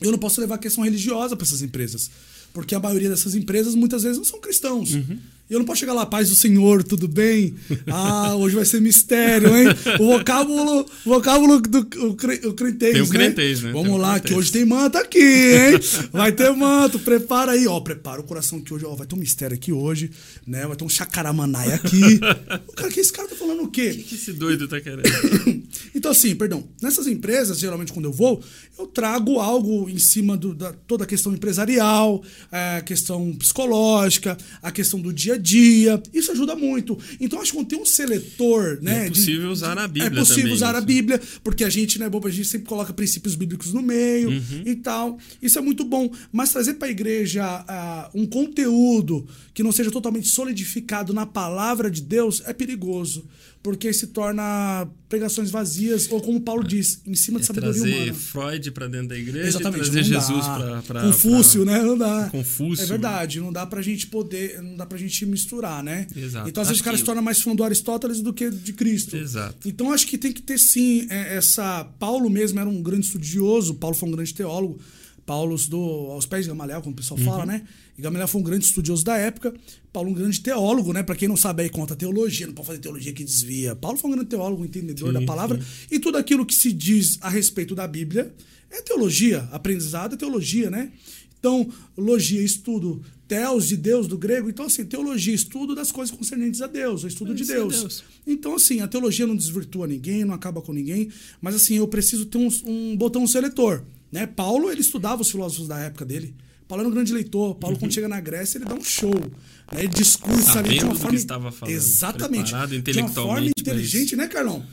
[0.00, 2.10] Eu não posso levar a questão religiosa para essas empresas.
[2.56, 4.94] Porque a maioria dessas empresas muitas vezes não são cristãos.
[4.94, 5.18] Uhum.
[5.48, 7.54] E eu não posso chegar lá, paz do Senhor, tudo bem?
[7.88, 9.68] Ah, hoje vai ser mistério, hein?
[10.00, 13.10] O vocábulo, o vocábulo do o, o crentez, tem o né?
[13.10, 13.72] crentez, né?
[13.72, 15.80] Vamos tem lá, que hoje tem manto aqui, hein?
[16.12, 17.66] Vai ter manto, prepara aí.
[17.66, 20.10] Ó, prepara o coração que hoje, ó, vai ter um mistério aqui hoje,
[20.46, 20.66] né?
[20.66, 22.20] Vai ter um chacaramanai aqui.
[22.66, 23.90] o cara, que esse cara tá falando o quê?
[23.90, 25.02] O que, que esse doido tá querendo?
[25.94, 28.42] então, assim, perdão, nessas empresas, geralmente quando eu vou,
[28.78, 34.72] eu trago algo em cima do, da toda a questão empresarial, a questão psicológica, a
[34.72, 36.02] questão do dia dia.
[36.12, 36.98] Isso ajuda muito.
[37.20, 39.06] Então, acho que quando tem um seletor, né?
[39.06, 40.06] É possível de, usar a Bíblia.
[40.06, 40.76] É possível também, usar isso.
[40.76, 44.30] a Bíblia, porque a gente, né, boba, a gente sempre coloca princípios bíblicos no meio
[44.30, 44.62] uhum.
[44.64, 45.18] e tal.
[45.40, 46.10] Isso é muito bom.
[46.32, 51.90] Mas trazer para a igreja uh, um conteúdo que não seja totalmente solidificado na palavra
[51.90, 53.24] de Deus é perigoso
[53.66, 57.96] porque se torna pregações vazias, ou como Paulo diz, em cima de é sabedoria trazer
[57.96, 58.14] humana.
[58.14, 60.46] Freud para dentro da igreja Exatamente, trazer Jesus
[60.86, 61.72] para Confúcio, pra...
[61.72, 61.82] né?
[61.82, 62.28] Não dá.
[62.30, 62.84] Confúcio.
[62.84, 66.06] É verdade, não dá pra gente poder, não dá pra gente misturar, né?
[66.14, 66.48] Exato.
[66.48, 69.16] Então às vezes o cara se torna mais fã do Aristóteles do que de Cristo.
[69.16, 69.68] Exato.
[69.68, 73.74] Então acho que tem que ter sim é, essa Paulo mesmo era um grande estudioso,
[73.74, 74.78] Paulo foi um grande teólogo,
[75.26, 75.78] Paulo do
[76.12, 77.26] aos pés de Gamaliel, como o pessoal uhum.
[77.26, 77.62] fala, né?
[77.98, 79.52] E Gamaliel foi um grande estudioso da época.
[79.92, 81.02] Paulo um grande teólogo, né?
[81.02, 83.74] Para quem não sabe aí conta teologia, não pode fazer teologia que desvia.
[83.74, 85.60] Paulo foi um grande teólogo, entendedor sim, da palavra.
[85.60, 85.66] Sim.
[85.90, 88.32] E tudo aquilo que se diz a respeito da Bíblia
[88.70, 89.48] é teologia.
[89.50, 90.92] Aprendizado é teologia, né?
[91.38, 94.48] Então, logia, estudo, teos de Deus, do grego.
[94.48, 97.80] Então, assim, teologia, estudo das coisas concernentes a Deus, o estudo de Deus.
[97.80, 98.04] Deus.
[98.26, 101.08] Então, assim, a teologia não desvirtua ninguém, não acaba com ninguém,
[101.40, 103.82] mas, assim, eu preciso ter um, um botão seletor.
[104.10, 104.26] Né?
[104.26, 106.34] Paulo, ele estudava os filósofos da época dele.
[106.68, 107.54] Paulo era um grande leitor.
[107.54, 107.80] Paulo, uhum.
[107.80, 109.14] quando chega na Grécia, ele dá um show.
[109.14, 109.84] Né?
[109.84, 111.10] Ele discursa ali de uma forma.
[111.10, 112.52] Que estava falando, Exatamente.
[112.82, 114.64] De uma forma inteligente, né, Carlão?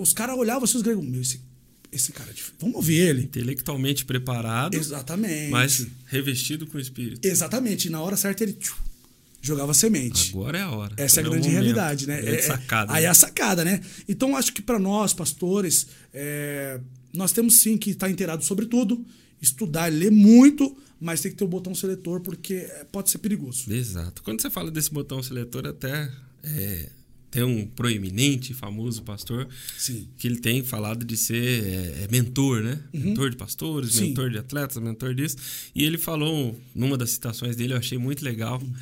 [0.00, 1.04] Os caras olhavam assim, os gregos.
[1.04, 1.40] Meu, esse,
[1.90, 3.22] esse cara, é vamos ouvir ele.
[3.22, 4.74] Intelectualmente preparado.
[4.74, 5.50] Exatamente.
[5.50, 7.26] Mas revestido com o espírito.
[7.26, 7.88] Exatamente.
[7.88, 8.74] E na hora certa ele tchum,
[9.42, 10.30] jogava semente.
[10.30, 10.94] Agora é a hora.
[10.96, 12.24] Essa é a grande é realidade, né?
[12.24, 12.92] É, é sacada.
[12.92, 13.08] Aí né?
[13.08, 13.80] é a sacada, né?
[14.08, 16.80] Então acho que para nós, pastores, é,
[17.12, 19.04] nós temos sim que estar inteirado sobre tudo
[19.42, 23.70] estudar, ler muito, mas tem que ter o botão seletor porque pode ser perigoso.
[23.70, 24.22] Exato.
[24.22, 26.08] Quando você fala desse botão seletor, até
[26.44, 26.88] é,
[27.28, 30.06] tem um proeminente, famoso pastor, Sim.
[30.16, 32.80] que ele tem falado de ser é, é mentor, né?
[32.94, 33.00] Uhum.
[33.00, 34.08] Mentor de pastores, Sim.
[34.08, 35.36] mentor de atletas, mentor disso.
[35.74, 38.60] E ele falou, numa das citações dele, eu achei muito legal.
[38.62, 38.72] Uhum.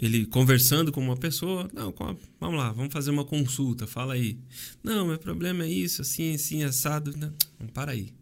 [0.00, 1.94] Ele conversando com uma pessoa, não,
[2.40, 4.38] vamos lá, vamos fazer uma consulta, fala aí.
[4.82, 7.14] Não, meu problema é isso, assim, assim, assado.
[7.18, 8.14] Não, para aí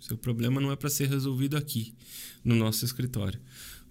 [0.00, 1.94] Seu problema não é para ser resolvido aqui,
[2.42, 3.38] no nosso escritório.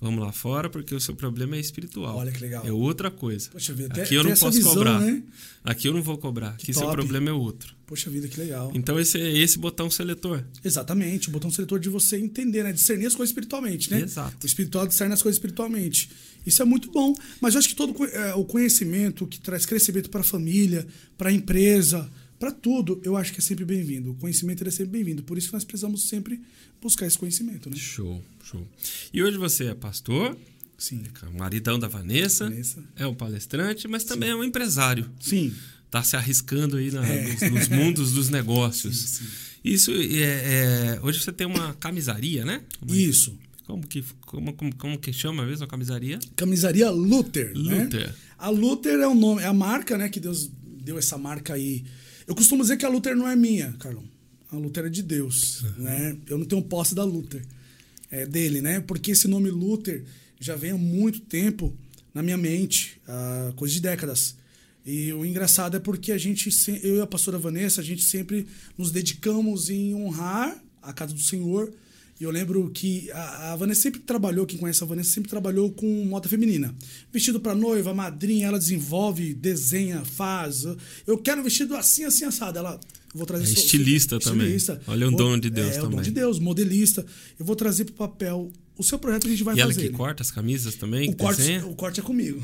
[0.03, 2.17] Vamos lá fora, porque o seu problema é espiritual.
[2.17, 2.61] Olha que legal.
[2.67, 3.49] É outra coisa.
[3.49, 4.99] Poxa vida, tem- aqui eu não posso visão, cobrar.
[4.99, 5.23] né?
[5.63, 6.49] Aqui eu não vou cobrar.
[6.49, 6.95] Aqui seu top.
[6.97, 7.73] problema é outro.
[7.87, 8.69] Poxa vida, que legal.
[8.75, 10.43] Então esse é esse botão seletor.
[10.61, 12.73] Exatamente, o botão seletor de você entender, né?
[12.73, 14.01] Discernir as coisas espiritualmente, né?
[14.01, 14.35] Exato.
[14.43, 16.09] O espiritual discerne as coisas espiritualmente.
[16.45, 17.13] Isso é muito bom.
[17.39, 20.85] Mas eu acho que todo eh, o conhecimento que traz crescimento para a família,
[21.17, 22.09] para a empresa,
[22.43, 24.11] para tudo, eu acho que é sempre bem-vindo.
[24.11, 25.23] O conhecimento é sempre bem-vindo.
[25.23, 26.41] Por isso que nós precisamos sempre
[26.81, 27.77] buscar esse conhecimento, né?
[27.77, 28.67] Show, show.
[29.13, 30.37] E hoje você é pastor,
[30.77, 31.01] Sim.
[31.33, 32.83] o maridão da Vanessa, Vanessa.
[32.97, 35.09] é um palestrante, mas também é um empresário.
[35.21, 35.53] Sim.
[35.89, 38.93] Tá se arriscando aí na- nos, nos mundos dos negócios.
[39.03, 39.07] É.
[39.07, 39.31] Sim, sim.
[39.63, 42.61] Isso é, é- Hoje você tem uma camisaria, né?
[42.77, 43.37] Como é- Isso.
[43.65, 46.19] Como que, como, como, como que chama mesmo a camisaria?
[46.35, 47.57] Camisaria Luther.
[47.57, 47.83] né?
[47.85, 48.13] Luther.
[48.37, 50.09] A Luther é o nome, é a marca, né?
[50.09, 50.51] Que Deus
[50.83, 51.85] deu essa marca aí.
[52.28, 54.03] Eu costumo dizer que a Luther não é minha, Carlão.
[54.51, 56.15] A Luther é de Deus, né?
[56.28, 57.43] Eu não tenho posse da Luther.
[58.11, 58.80] É dele, né?
[58.80, 60.03] Porque esse nome Luther
[60.39, 61.74] já vem há muito tempo
[62.13, 64.36] na minha mente, há coisa de décadas.
[64.86, 66.49] E o engraçado é porque a gente,
[66.84, 68.45] eu e a pastora Vanessa, a gente sempre
[68.78, 71.74] nos dedicamos em honrar a casa do Senhor.
[72.20, 75.72] E eu lembro que a, a Vanessa sempre trabalhou, quem conhece a Vanessa, sempre trabalhou
[75.72, 76.74] com moda feminina.
[77.11, 80.64] Vestido para noiva, madrinha, ela desenvolve, desenha, faz.
[81.07, 82.59] Eu quero um vestido assim, assim, assado.
[82.59, 82.80] Ela.
[83.16, 84.55] Vou trazer É só- estilista também.
[84.88, 86.05] Olha, é um Vou- dom de Deus é, É o dom também.
[86.05, 87.05] de Deus, modelista.
[87.39, 89.72] Eu vou trazer para o papel o seu projeto que a gente vai e ela
[89.72, 89.86] fazer.
[89.86, 89.97] que né?
[89.97, 91.09] corta as camisas também?
[91.09, 91.66] O que corte, desenha?
[91.68, 92.41] o corte é comigo.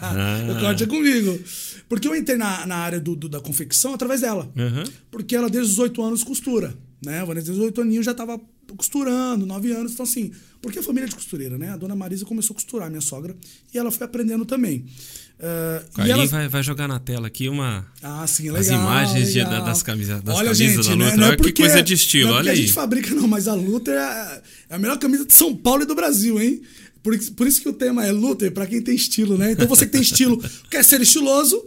[0.00, 0.46] Ah.
[0.56, 1.40] o corte é comigo.
[1.88, 4.50] Porque eu entrei na, na área do, do- da confecção através dela.
[4.56, 4.84] Aham.
[5.10, 6.74] Porque ela, desde os 18 anos, costura.
[7.04, 7.20] Né?
[7.20, 8.40] A Vanessa, desde os 8 aninhos, já estava
[8.76, 9.92] costurando, 9 anos.
[9.92, 10.30] Então, assim,
[10.62, 11.70] porque a família é de costureira, né?
[11.70, 13.36] A dona Marisa começou a costurar, minha sogra,
[13.72, 14.84] e ela foi aprendendo também.
[15.94, 17.86] Carlinhos ela- vai, vai jogar na tela aqui uma.
[18.02, 18.80] ah, sim, As legal.
[18.82, 19.52] imagens de- legal.
[19.52, 21.82] da- das camisas- das olha, camisas gente, da né, Luther, não é que porque- coisa
[21.82, 22.60] de estilo, não é olha a aí.
[22.60, 25.86] gente fabrica, não, mas a Luther é é a melhor camisa de São Paulo e
[25.86, 26.60] do Brasil, hein?
[27.02, 29.52] Por, isso- por isso que o tema é Luther, pra quem tem estilo, né?
[29.52, 30.38] Então você que tem estilo,
[30.70, 31.64] quer ser estiloso,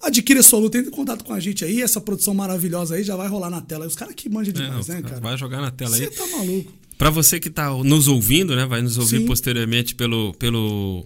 [0.00, 3.16] adquira sua Luther, entre em contato com a gente aí, essa produção maravilhosa aí já
[3.16, 3.86] vai rolar na tela.
[3.86, 5.20] Os caras que manjam É, demais, não, né, cara?
[5.20, 6.10] Vai jogar na tela Você aí.
[6.10, 6.72] tá maluco.
[6.98, 8.64] Pra você que tá nos ouvindo, né?
[8.66, 9.26] Vai nos ouvir Sim.
[9.26, 11.04] posteriormente pelo, pelo,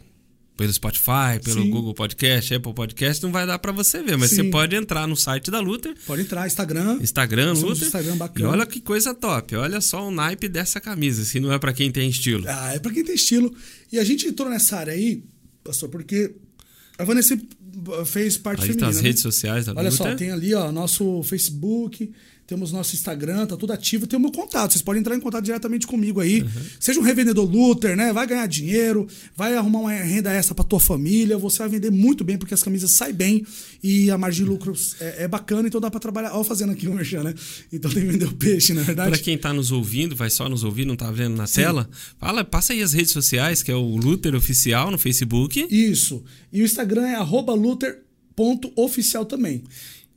[0.56, 1.70] pelo Spotify, pelo Sim.
[1.70, 4.36] Google Podcast, Apple Podcast, não vai dar pra você ver, mas Sim.
[4.36, 6.98] você pode entrar no site da Luther, Pode entrar, Instagram.
[7.00, 7.86] Instagram, Nós Luther.
[7.88, 8.48] Instagram e bacana.
[8.50, 9.56] olha que coisa top.
[9.56, 12.44] Olha só o naipe dessa camisa, se não é pra quem tem estilo.
[12.46, 13.52] Ah, é pra quem tem estilo.
[13.90, 15.24] E a gente entrou nessa área aí,
[15.64, 16.36] pastor, porque
[16.98, 17.36] a Vanessa
[18.06, 18.86] fez parte Aí feminina.
[18.86, 19.02] tá as né?
[19.08, 20.18] redes sociais da Olha só, Luther.
[20.18, 22.10] tem ali, ó, nosso Facebook,
[22.50, 24.72] temos nosso Instagram, tá tudo ativo, tem o meu contato.
[24.72, 26.42] Vocês podem entrar em contato diretamente comigo aí.
[26.42, 26.50] Uhum.
[26.80, 28.12] Seja um revendedor Luther, né?
[28.12, 32.24] Vai ganhar dinheiro, vai arrumar uma renda extra pra tua família, você vai vender muito
[32.24, 33.46] bem, porque as camisas saem bem
[33.80, 36.32] e a margem de lucro é, é bacana, então dá pra trabalhar.
[36.34, 37.34] Ó, fazendo aqui o merchan, né?
[37.72, 39.10] Então tem que vender o peixe, na verdade.
[39.10, 41.88] Pra quem tá nos ouvindo, vai só nos ouvir, não tá vendo na tela,
[42.18, 45.68] fala, passa aí as redes sociais, que é o Luther Oficial no Facebook.
[45.70, 46.24] Isso.
[46.52, 47.54] E o Instagram é arroba
[49.24, 49.62] também.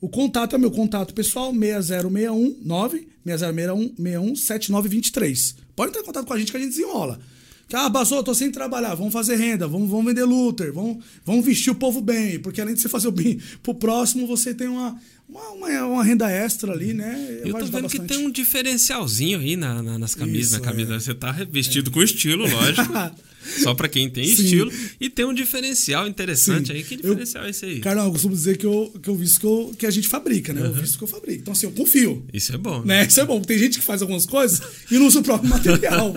[0.03, 5.55] O contato é meu contato pessoal, 6061 9 6061 7923.
[5.75, 7.19] Pode entrar em contato com a gente que a gente desenrola.
[7.69, 10.97] Que, ah, passou, eu tô sem trabalhar, vamos fazer renda, vamos, vamos vender Luther, vamos,
[11.25, 14.53] vamos vestir o povo bem, porque além de você fazer o bem pro próximo, você
[14.53, 17.39] tem uma, uma, uma, uma renda extra ali, né?
[17.45, 18.07] Eu tô vendo que bastante.
[18.07, 20.51] tem um diferencialzinho aí na, na- nas camisas.
[20.51, 20.95] Isso, na camisa.
[20.95, 20.99] é.
[20.99, 22.93] Você tá vestido com estilo, lógico.
[23.61, 24.43] Só pra quem tem Sim.
[24.43, 24.71] estilo.
[24.99, 26.73] E tem um diferencial interessante Sim.
[26.73, 26.83] aí.
[26.83, 27.79] Que Eu- diferencial é esse aí?
[27.79, 30.53] Carnal, eu costumo dizer que eu, que eu visto que, eu, que a gente fabrica,
[30.53, 30.61] né?
[30.65, 31.41] Eu visto que eu fabrico.
[31.41, 32.25] Então, assim, eu confio.
[32.33, 32.83] Isso é bom.
[32.83, 33.05] Né?
[33.05, 33.41] Isso é bom.
[33.41, 36.13] Tem gente que faz algumas coisas e não usa o próprio material.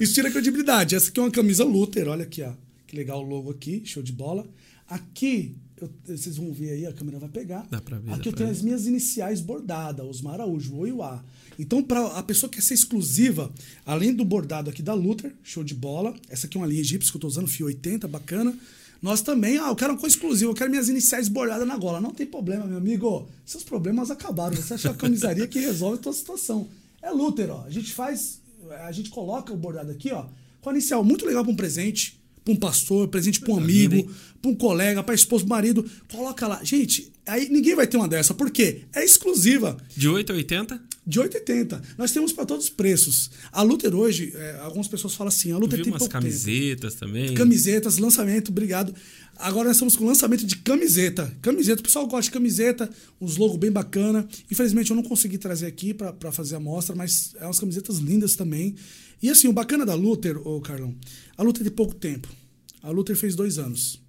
[0.00, 0.94] Isso tira credibilidade.
[0.94, 2.08] Essa aqui é uma camisa Luther.
[2.08, 2.52] Olha aqui, ó.
[2.86, 3.82] Que legal o logo aqui.
[3.84, 4.46] Show de bola.
[4.88, 7.66] Aqui, eu- vocês vão ver aí, a câmera vai pegar.
[7.70, 8.54] Dá pra ver, Aqui eu tenho ver.
[8.54, 11.24] as minhas iniciais bordadas, Osmar Araújo, o o A.
[11.58, 13.52] Então, para a pessoa que quer ser exclusiva,
[13.84, 16.14] além do bordado aqui da Luther, show de bola.
[16.28, 18.56] Essa aqui é uma linha egípcia que eu tô usando, fio 80, bacana.
[19.00, 22.00] Nós também, ah, eu quero uma coisa exclusiva, eu quero minhas iniciais bordadas na gola.
[22.00, 23.28] Não tem problema, meu amigo.
[23.44, 24.56] Seus problemas acabaram.
[24.56, 26.68] Você achou a camisaria que resolve a tua situação.
[27.02, 27.64] É Luther, ó.
[27.64, 28.40] A gente faz,
[28.86, 30.24] a gente coloca o bordado aqui, ó,
[30.62, 31.04] com a inicial.
[31.04, 34.10] Muito legal para um presente, para um pastor, presente para um amigo,
[34.44, 35.84] para um colega, para esposo, marido.
[36.10, 36.62] Coloca lá.
[36.62, 38.34] Gente, aí ninguém vai ter uma dessa.
[38.34, 38.82] Por quê?
[38.94, 39.78] É exclusiva.
[39.96, 40.82] De 8 a 80?
[41.06, 41.82] De 8,80.
[41.96, 43.30] Nós temos para todos os preços.
[43.52, 46.24] A Luther hoje, é, algumas pessoas falam assim, a Luther tem umas pouco tempo.
[46.24, 47.34] camisetas também.
[47.34, 48.94] Camisetas, lançamento, obrigado.
[49.36, 51.34] Agora nós estamos com lançamento de camiseta.
[51.42, 52.88] Camiseta, o pessoal gosta de camiseta,
[53.20, 54.26] uns logos bem bacana.
[54.50, 58.36] Infelizmente eu não consegui trazer aqui para fazer a mostra, mas é umas camisetas lindas
[58.36, 58.74] também.
[59.22, 60.94] E assim, o bacana da Luther, ô Carlão,
[61.36, 62.28] a Luther tem pouco tempo.
[62.82, 64.03] A Luther fez dois anos.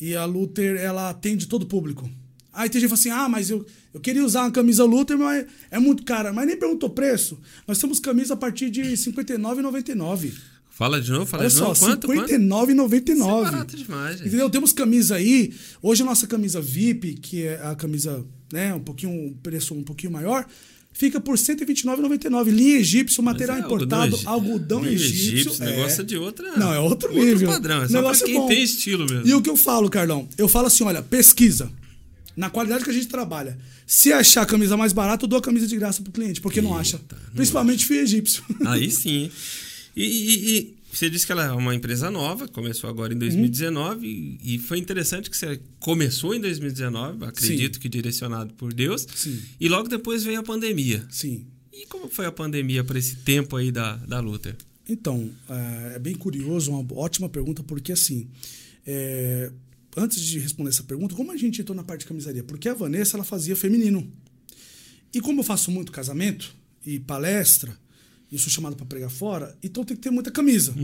[0.00, 2.08] E a Luther, ela atende todo o público.
[2.52, 5.18] Aí tem gente que fala assim: ah, mas eu, eu queria usar uma camisa Luther,
[5.18, 6.32] mas é muito cara.
[6.32, 7.38] Mas nem perguntou preço.
[7.66, 10.32] Nós temos camisa a partir de R$ 59,99.
[10.70, 11.80] Fala de novo, fala Olha de só, novo.
[11.80, 12.12] Quanto?
[12.12, 12.32] R$ quanto?
[12.32, 13.12] 59,99.
[13.14, 14.28] Isso é barato demais, gente.
[14.28, 14.50] Entendeu?
[14.50, 15.54] Temos camisa aí.
[15.82, 19.82] Hoje a nossa camisa VIP, que é a camisa, né, um pouquinho, um preço um
[19.82, 20.46] pouquinho maior,
[20.96, 22.50] fica por R$ 129,99.
[22.50, 25.34] Linha egípcio, material é importado, algodão algodão, egí- egípcio.
[25.50, 27.48] egípcio, negócio é de outra- Não, é outro outro nível.
[27.48, 29.26] padrão, é só negócio pra quem tem estilo mesmo.
[29.26, 30.28] E o que eu falo, Carlão?
[30.38, 31.70] Eu falo assim, olha, pesquisa.
[32.36, 33.56] Na qualidade que a gente trabalha.
[33.86, 36.60] Se achar a camisa mais barata, eu dou a camisa de graça pro cliente, porque
[36.60, 37.00] não acha.
[37.34, 38.42] Principalmente fio egípcio.
[38.66, 39.30] Aí sim.
[39.96, 44.06] E, e- e você disse que ela é uma empresa nova, começou agora em 2019,
[44.06, 49.40] e, e foi interessante que você começou em 2019, acredito que direcionado por Deus, Sim.
[49.60, 51.06] e logo depois veio a pandemia.
[51.10, 51.46] Sim.
[51.72, 54.56] E como foi a pandemia para esse tempo aí da, da luta?
[54.88, 58.28] Então, é é bem curioso, uma ótima pergunta, porque assim,
[58.86, 59.50] é,
[59.96, 62.44] antes de responder essa pergunta, como a gente entrou na parte de camisaria?
[62.44, 64.12] Porque a Vanessa, ela fazia feminino.
[65.12, 67.76] E como eu faço muito casamento e palestra,
[68.30, 70.74] e sou chamado para pregar fora, então tem que ter muita camisa.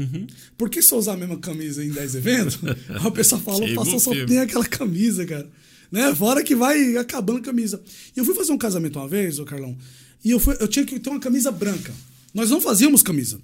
[0.56, 2.58] Porque se eu usar a mesma camisa em 10 eventos,
[3.04, 5.48] a pessoa fala, o pastor só tem aquela camisa, cara.
[5.90, 6.14] Né?
[6.14, 7.82] Fora que vai acabando a camisa.
[8.16, 9.76] E eu fui fazer um casamento uma vez, ô Carlão,
[10.24, 11.92] e eu, fui, eu tinha que ter uma camisa branca.
[12.32, 13.40] Nós não fazíamos camisa.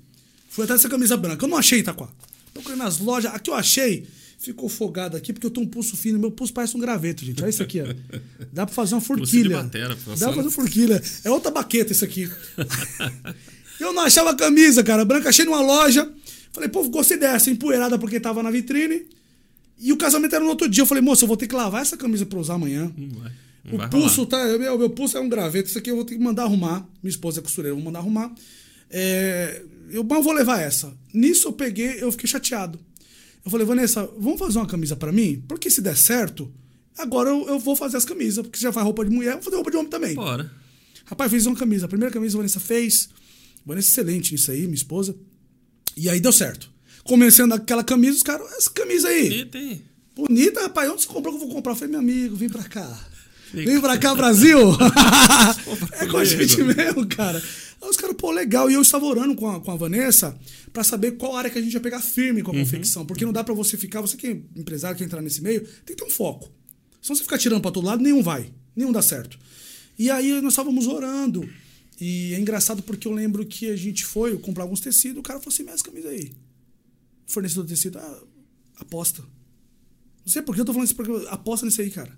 [0.48, 1.44] Fui atrás dessa camisa branca.
[1.44, 2.08] Eu não achei Itaquá.
[2.54, 3.32] Procurei nas lojas.
[3.34, 4.06] Aqui eu achei.
[4.38, 6.18] Ficou folgado aqui porque eu tenho um pulso fino.
[6.18, 7.42] Meu pulso parece um graveto, gente.
[7.42, 7.86] Olha isso aqui, ó.
[8.52, 9.62] Dá pra fazer uma forquilha.
[9.62, 11.02] batera, Dá pra fazer uma forquilha.
[11.24, 12.30] É outra baqueta isso aqui.
[13.80, 15.04] eu não achava camisa, cara.
[15.04, 16.10] Branca, achei numa loja.
[16.52, 17.50] Falei, pô, gostei dessa.
[17.50, 19.06] Empoeirada porque tava na vitrine.
[19.78, 20.82] E o casamento era no outro dia.
[20.82, 22.92] Eu falei, moço, eu vou ter que lavar essa camisa pra usar amanhã.
[22.96, 23.32] Não vai,
[23.64, 24.28] não O vai pulso rolar.
[24.30, 24.58] tá.
[24.58, 25.68] Meu, meu pulso é um graveto.
[25.68, 26.86] Isso aqui eu vou ter que mandar arrumar.
[27.02, 28.32] Minha esposa é costureira, eu vou mandar arrumar.
[28.90, 30.92] É, eu mas eu vou levar essa.
[31.12, 32.78] Nisso eu peguei, eu fiquei chateado.
[33.44, 35.42] Eu falei, Vanessa, vamos fazer uma camisa pra mim?
[35.46, 36.52] Porque se der certo,
[36.98, 38.42] agora eu, eu vou fazer as camisas.
[38.44, 40.14] Porque já faz roupa de mulher, eu vou fazer roupa de homem também.
[40.14, 40.50] Bora.
[41.04, 41.86] Rapaz, fiz uma camisa.
[41.86, 43.08] A primeira camisa a Vanessa fez.
[43.76, 45.14] É excelente nisso aí, minha esposa.
[45.96, 46.70] E aí deu certo.
[47.04, 49.40] Comecei a andar com aquela camisa, os caras, essa camisa aí.
[49.40, 49.82] E tem.
[50.14, 50.90] Bonita, rapaz.
[50.90, 51.72] Onde você comprou que eu vou comprar?
[51.72, 53.08] Eu falei, meu amigo, vem pra cá.
[53.52, 54.58] Vem pra cá, Brasil.
[56.00, 57.42] é com a gente mesmo, cara.
[57.80, 58.70] Aí os caras, pô, legal.
[58.70, 60.38] E eu estava orando com a, com a Vanessa
[60.72, 63.06] pra saber qual área que a gente ia pegar firme com a confecção.
[63.06, 65.94] Porque não dá pra você ficar, você que é empresário, que entrar nesse meio, tem
[65.94, 66.50] que ter um foco.
[67.00, 68.52] Se você ficar tirando pra todo lado, nenhum vai.
[68.76, 69.38] Nenhum dá certo.
[69.98, 71.48] E aí nós estávamos orando.
[72.00, 75.40] E é engraçado porque eu lembro que a gente foi comprar alguns tecidos, o cara
[75.40, 76.32] falou assim, mas essa camisa aí.
[77.26, 78.22] O fornecedor de tecido, ah,
[78.76, 79.22] aposta.
[80.24, 82.16] Não sei por que eu tô falando isso, porque aposta nisso aí, cara.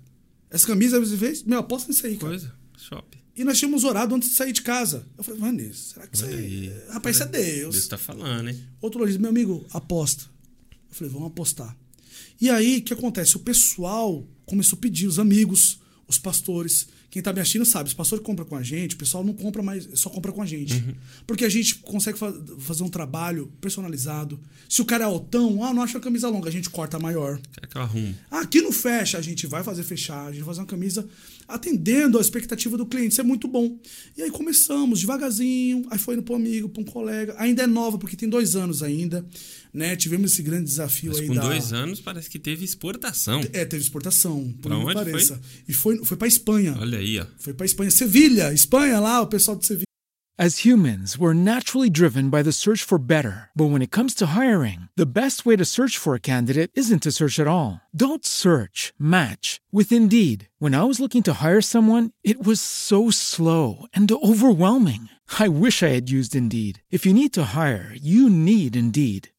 [0.49, 1.43] Essa camisa você fez?
[1.43, 2.29] Meu, aposta nisso aí, cara.
[2.29, 2.53] Coisa.
[2.77, 3.19] Shopping.
[3.35, 5.05] E nós tínhamos orado antes de sair de casa.
[5.17, 6.35] Eu falei, Vanessa, será que isso aí.
[6.35, 6.73] aí.
[6.89, 7.75] Rapaz, isso é Deus.
[7.75, 8.63] Deus tá falando, hein?
[8.81, 10.25] Outro lojista, meu amigo, aposta.
[10.89, 11.75] Eu falei, vamos apostar.
[12.39, 13.37] E aí, o que acontece?
[13.37, 16.87] O pessoal começou a pedir, os amigos, os pastores.
[17.11, 19.61] Quem tá me assistindo sabe, os pastores compram com a gente, o pessoal não compra
[19.61, 20.81] mais, só compra com a gente.
[21.27, 24.39] Porque a gente consegue fa- fazer um trabalho personalizado.
[24.69, 27.37] Se o cara é altão, ah, não acha a camisa longa, a gente corta maior.
[27.51, 28.15] Quer que eu arrumo?
[28.31, 31.05] Aqui no Fecha, a gente vai fazer fechar, a gente vai fazer uma camisa
[31.47, 33.11] atendendo a expectativa do cliente.
[33.11, 33.77] Isso é muito bom.
[34.17, 37.35] E aí começamos devagarzinho, aí foi indo para um amigo, para um colega.
[37.37, 39.25] Ainda é nova, porque tem dois anos ainda.
[39.73, 39.95] Né?
[39.95, 41.41] Tivemos esse grande desafio Mas aí com da.
[41.41, 43.41] dois anos parece que teve exportação.
[43.53, 44.53] É, teve exportação.
[44.61, 45.39] Por Pra onde pareça.
[45.67, 46.75] E foi, foi para Espanha.
[46.79, 47.25] Olha aí, ó.
[47.39, 47.91] Foi para Espanha.
[47.91, 49.85] Sevilha, Espanha lá, o pessoal de Sevilha.
[50.37, 53.49] As humans, we're naturally driven by the search for better.
[53.55, 57.03] But when it comes to hiring, the best way to search for a candidate isn't
[57.03, 57.81] to search at all.
[57.95, 60.47] Don't search, match with Indeed.
[60.57, 65.09] When I was looking to hire someone, it was so slow and overwhelming.
[65.37, 66.81] I wish I had used Indeed.
[66.89, 69.29] If you need to hire, you need Indeed.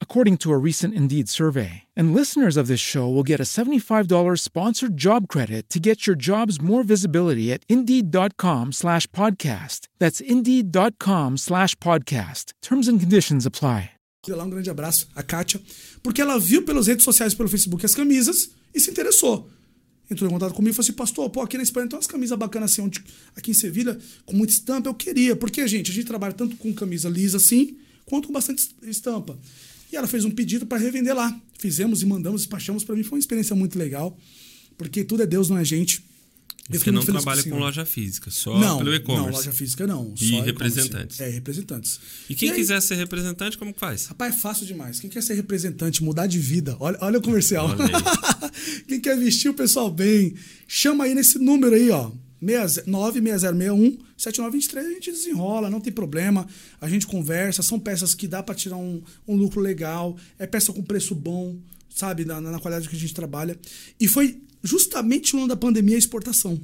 [0.00, 1.82] according to a recent Indeed survey.
[1.94, 6.16] And listeners of this show will get a $75 sponsored job credit to get your
[6.16, 9.88] jobs more visibility at Indeed.com slash podcast.
[9.98, 12.54] That's Indeed.com slash podcast.
[12.62, 13.90] Terms and conditions apply.
[14.28, 15.60] lá um grande abraço, a Kátia,
[16.02, 19.48] porque ela viu pelas redes sociais, pelo Facebook, as camisas e se interessou.
[20.10, 22.38] Entrou em contato comigo e falou assim, pastor, pô, aqui na Espanha tem umas camisas
[22.38, 23.02] bacanas assim, onde,
[23.34, 25.34] aqui em Sevilha, com muita estampa, eu queria.
[25.34, 29.36] Porque, gente, a gente trabalha tanto com camisa lisa assim, quanto com bastante estampa.
[29.92, 31.38] E ela fez um pedido para revender lá.
[31.58, 32.84] Fizemos e mandamos, despachamos.
[32.84, 34.16] Para mim foi uma experiência muito legal,
[34.76, 36.04] porque tudo é Deus, não é gente.
[36.68, 37.60] Eu Você não trabalha com senhor.
[37.60, 39.30] loja física, só não, pelo não, e-commerce.
[39.30, 40.12] loja física não.
[40.20, 41.20] E representantes.
[41.20, 42.00] É, representantes.
[42.28, 44.06] E quem aí- quiser ser representante, como que faz?
[44.06, 44.98] Rapaz, é fácil demais.
[44.98, 47.68] Quem quer ser representante, mudar de vida, olha, olha o comercial.
[47.68, 47.86] Olha
[48.88, 50.34] Quem quer vestir o pessoal bem,
[50.66, 52.10] chama aí nesse número aí, ó.
[52.40, 56.46] 96061 7923, a gente desenrola, não tem problema.
[56.80, 60.72] A gente conversa, são peças que dá para tirar um, um lucro legal, é peça
[60.72, 61.56] com preço bom,
[61.94, 63.58] sabe, na, na qualidade que a gente trabalha.
[63.98, 66.60] E foi justamente no ano da pandemia a exportação.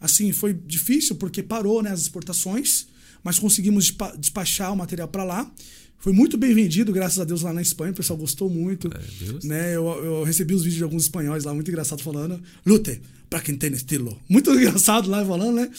[0.00, 2.86] Assim, foi difícil porque parou né, as exportações,
[3.24, 5.50] mas conseguimos despa- despachar o material para lá.
[5.98, 7.90] Foi muito bem vendido, graças a Deus, lá na Espanha.
[7.92, 8.88] O pessoal gostou muito.
[8.88, 9.44] Deus.
[9.44, 9.74] Né?
[9.74, 13.56] Eu, eu recebi os vídeos de alguns espanhóis lá, muito engraçado, falando: Lute, pra quem
[13.56, 14.20] tem estilo.
[14.28, 15.70] Muito engraçado lá falando, né?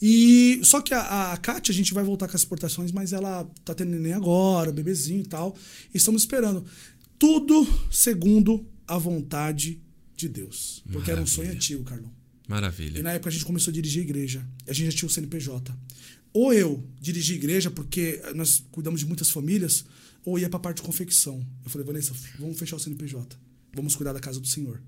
[0.00, 3.44] E só que a, a Kátia, a gente vai voltar com as exportações, mas ela
[3.64, 5.56] tá tendo neném agora, bebezinho e tal.
[5.92, 6.64] E estamos esperando.
[7.18, 9.80] Tudo segundo a vontade
[10.16, 10.82] de Deus.
[10.90, 11.56] Porque era um sonho Maravilha.
[11.56, 12.12] antigo, Carlão.
[12.46, 13.02] E Maravilha.
[13.02, 14.46] na época a gente começou a dirigir a igreja.
[14.66, 15.76] A gente já tinha o CNPJ.
[16.32, 19.84] Ou eu dirigi a igreja, porque nós cuidamos de muitas famílias,
[20.24, 21.44] ou ia pra parte de confecção.
[21.64, 23.36] Eu falei, Vanessa, vamos fechar o CNPJ.
[23.74, 24.80] Vamos cuidar da casa do Senhor.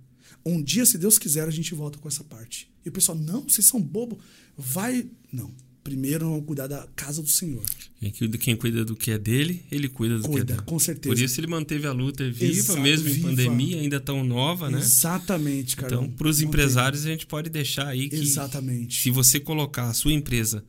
[0.44, 2.70] Um dia, se Deus quiser, a gente volta com essa parte.
[2.84, 4.18] E o pessoal, não, vocês são bobo.
[4.56, 5.06] Vai.
[5.32, 5.50] Não.
[5.82, 7.62] Primeiro vamos cuidar da casa do Senhor.
[7.98, 10.66] Quem cuida, cuida do que é dele, ele cuida do que é Cuida, dele.
[10.66, 11.14] com certeza.
[11.14, 13.28] Por isso ele manteve a luta viva, Exato, mesmo em viva.
[13.30, 14.78] pandemia, ainda tão nova, né?
[14.78, 15.94] Exatamente, cara.
[15.94, 19.00] Então, para os empresários, a gente pode deixar aí que Exatamente.
[19.00, 20.62] se você colocar a sua empresa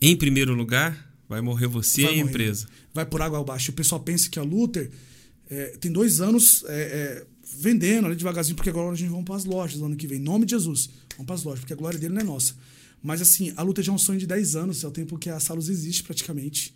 [0.00, 2.30] em primeiro lugar, vai morrer você vai e a morrer.
[2.30, 2.68] empresa.
[2.92, 3.70] Vai por água abaixo.
[3.70, 4.90] O pessoal pensa que a Luther
[5.48, 7.26] é, tem dois anos é, é,
[7.56, 10.18] vendendo ali devagarzinho, porque agora a gente vai para as lojas no ano que vem.
[10.18, 10.90] Em nome de Jesus.
[11.16, 12.54] Vamos para as lojas, porque a glória dele não é nossa.
[13.02, 15.30] Mas assim, a Luther já é um sonho de 10 anos, é o tempo que
[15.30, 16.74] a Salos existe praticamente.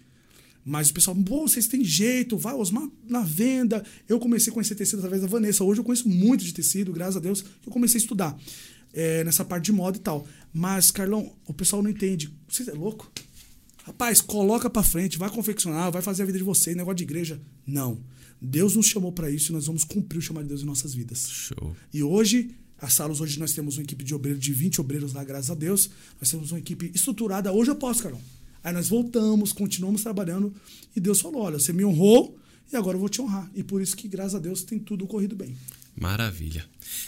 [0.65, 3.85] Mas o pessoal, pô, vocês têm jeito, vai, Osmar, na venda.
[4.09, 5.65] Eu comecei a conhecer tecido através da Vanessa.
[5.65, 8.39] Hoje eu conheço muito de tecido, graças a Deus, que eu comecei a estudar
[8.93, 10.27] é, nessa parte de moda e tal.
[10.53, 12.33] Mas, Carlão, o pessoal não entende.
[12.49, 13.11] Você é louco?
[13.85, 17.41] Rapaz, coloca pra frente, vai confeccionar, vai fazer a vida de vocês, negócio de igreja.
[17.67, 17.99] Não.
[18.45, 20.93] Deus nos chamou pra isso e nós vamos cumprir o chamado de Deus em nossas
[20.93, 21.29] vidas.
[21.29, 21.77] Show.
[21.95, 25.23] E hoje, a Salos, hoje nós temos uma equipe de obreiros, de 20 obreiros lá,
[25.23, 25.89] graças a Deus.
[26.21, 27.53] Nós temos uma equipe estruturada.
[27.53, 28.21] Hoje eu posso, Carlão.
[28.65, 30.53] Aí nós voltamos, continuamos trabalhando.
[30.95, 32.37] E Deus falou: olha, você me honrou
[32.73, 33.49] e agora eu vou te honrar.
[33.55, 35.57] E por isso que, graças a Deus, tem tudo corrido bem.
[35.95, 36.65] Maravilha.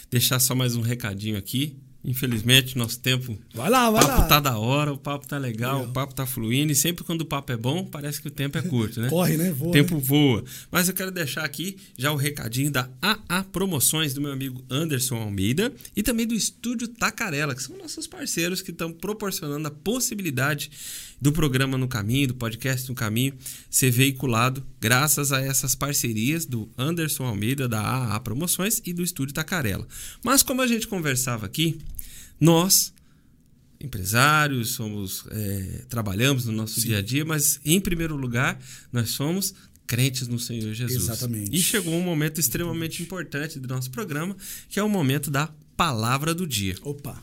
[0.09, 1.75] Deixar só mais um recadinho aqui.
[2.05, 3.37] Infelizmente, nosso tempo.
[3.53, 4.27] Vai lá, O vai papo lá.
[4.27, 5.89] tá da hora, o papo tá legal, Legal.
[5.89, 6.71] o papo tá fluindo.
[6.71, 9.09] E sempre quando o papo é bom, parece que o tempo é curto, né?
[9.09, 9.51] Corre, né?
[9.51, 10.43] Voa, O tempo voa.
[10.71, 15.15] Mas eu quero deixar aqui já o recadinho da AA Promoções do meu amigo Anderson
[15.15, 20.69] Almeida e também do Estúdio Tacarela, que são nossos parceiros que estão proporcionando a possibilidade
[21.19, 23.33] do programa No Caminho, do podcast No Caminho,
[23.69, 29.33] ser veiculado graças a essas parcerias do Anderson Almeida, da AA Promoções e do Estúdio
[29.33, 29.87] Tacarela.
[30.23, 31.77] Mas como a gente conversava aqui,
[32.39, 32.93] nós
[33.79, 38.59] empresários, somos é, trabalhamos no nosso dia a dia, mas em primeiro lugar
[38.91, 39.53] nós somos
[39.85, 41.03] crentes no Senhor Jesus.
[41.03, 41.55] Exatamente.
[41.55, 44.35] E chegou um momento extremamente importante do nosso programa,
[44.67, 46.75] que é o momento da palavra do dia.
[46.81, 47.21] Opa.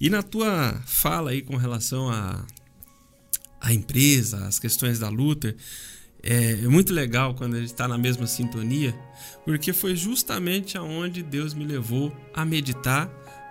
[0.00, 2.46] E na tua fala aí com relação à
[3.60, 5.56] a, empresa, as questões da luta,
[6.22, 8.94] é, é muito legal quando a gente está na mesma sintonia,
[9.44, 13.08] porque foi justamente aonde Deus me levou a meditar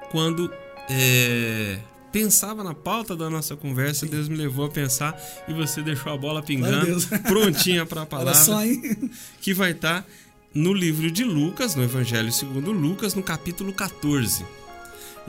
[0.10, 0.50] quando
[0.90, 1.80] é,
[2.12, 6.18] pensava na pauta da nossa conversa, Deus me levou a pensar e você deixou a
[6.18, 8.60] bola pingando, prontinha para a palavra só,
[9.42, 10.06] que vai estar
[10.54, 14.46] no livro de Lucas, no Evangelho segundo Lucas, no capítulo 14.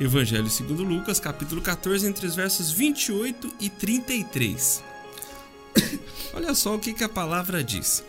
[0.00, 4.84] Evangelho segundo Lucas, capítulo 14, entre os versos 28 e 33.
[6.34, 8.04] Olha só o que, que a palavra diz.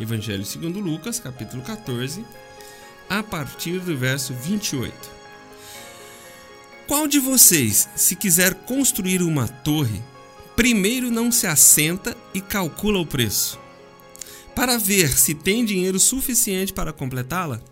[0.00, 2.24] Evangelho segundo Lucas, capítulo 14,
[3.08, 5.21] a partir do verso 28.
[6.86, 10.02] Qual de vocês, se quiser construir uma torre,
[10.56, 13.58] primeiro não se assenta e calcula o preço,
[14.54, 17.62] para ver se tem dinheiro suficiente para completá-la?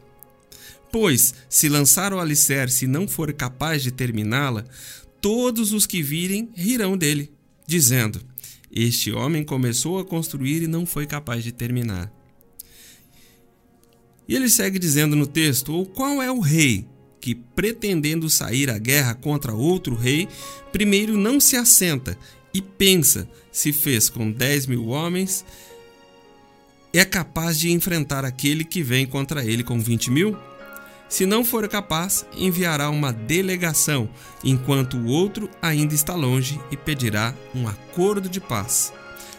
[0.92, 4.64] Pois, se lançar o alicerce e não for capaz de terminá-la,
[5.20, 7.32] todos os que virem rirão dele,
[7.66, 8.20] dizendo:
[8.72, 12.12] Este homem começou a construir e não foi capaz de terminar.
[14.26, 16.89] E ele segue dizendo no texto: Ou qual é o rei
[17.20, 20.28] que, pretendendo sair à guerra contra outro rei,
[20.72, 22.16] primeiro não se assenta
[22.52, 25.44] e pensa se fez com dez mil homens,
[26.92, 30.36] é capaz de enfrentar aquele que vem contra ele com vinte mil?
[31.08, 34.08] Se não for capaz, enviará uma delegação,
[34.44, 38.92] enquanto o outro ainda está longe e pedirá um acordo de paz.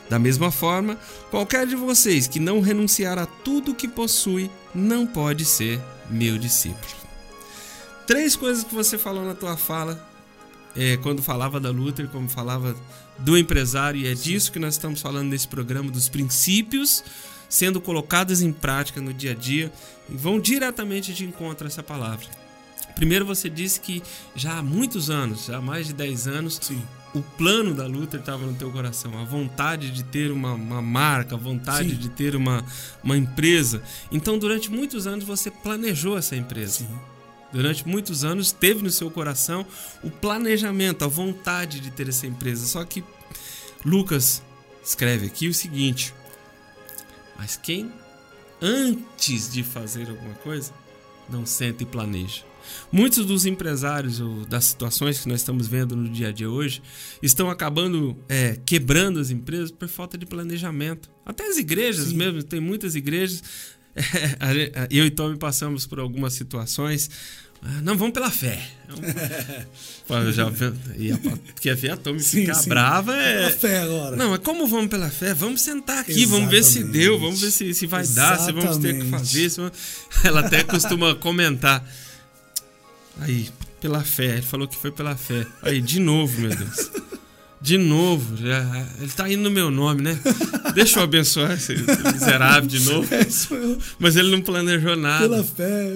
[0.10, 0.98] Da mesma forma,
[1.30, 5.80] qualquer de vocês que não renunciar a tudo que possui não pode ser
[6.10, 7.01] meu discípulo.
[8.06, 10.08] Três coisas que você falou na tua fala,
[10.76, 12.76] é, quando falava da Luther, como falava
[13.20, 17.04] do empresário, e é disso que nós estamos falando nesse programa, dos princípios
[17.52, 19.72] sendo colocados em prática no dia a dia
[20.10, 22.26] e vão diretamente de encontro a essa palavra.
[22.96, 24.02] Primeiro você disse que
[24.34, 26.82] já há muitos anos, já há mais de 10 anos, Sim.
[27.14, 31.36] o plano da Luther estava no teu coração, a vontade de ter uma, uma marca,
[31.36, 31.96] a vontade Sim.
[31.98, 32.64] de ter uma,
[33.04, 33.84] uma empresa.
[34.12, 36.80] Então, durante muitos anos, você planejou essa empresa.
[36.80, 37.00] Sim.
[37.52, 39.66] Durante muitos anos, teve no seu coração
[40.04, 42.66] o planejamento, a vontade de ter essa empresa.
[42.66, 43.04] Só que
[43.84, 44.42] Lucas
[44.84, 46.14] escreve aqui o seguinte:
[47.38, 47.92] Mas quem,
[48.62, 50.74] antes de fazer alguma coisa,
[51.30, 52.44] não senta e planeja.
[52.92, 56.82] Muitos dos empresários ou das situações que nós estamos vendo no dia a dia hoje
[57.22, 61.10] estão acabando é, quebrando as empresas por falta de planejamento.
[61.26, 63.44] Até as igrejas mesmo, tem muitas igrejas.
[63.96, 67.10] é, eu e Tommy passamos por algumas situações.
[67.64, 68.60] Ah, Não, vamos pela fé.
[70.10, 70.52] Eu já,
[70.98, 72.70] e a, porque a fé, a Tommy Sim, ficar sim.
[72.70, 73.46] brava é.
[73.46, 74.16] A fé agora.
[74.18, 75.34] Não, mas como vamos pela fé?
[75.34, 77.00] Vamos sentar aqui, vamos ver se Exatamente.
[77.00, 79.12] deu, vamos ver se, se vai dar, se vamos ter que Exatamente.
[79.12, 79.50] fazer.
[79.50, 79.62] se
[80.28, 81.88] Ela até costuma comentar.
[83.20, 85.46] Aí, pela fé, ele falou que foi pela fé.
[85.62, 86.92] Aí, de novo, meu Deus.
[87.62, 90.20] De novo, já, ele tá indo no meu nome, né?
[90.74, 91.74] Deixa eu abençoar esse
[92.12, 93.08] miserável de novo.
[93.14, 93.22] É.
[94.00, 95.30] Mas ele não planejou nada.
[95.30, 95.94] Pela fé.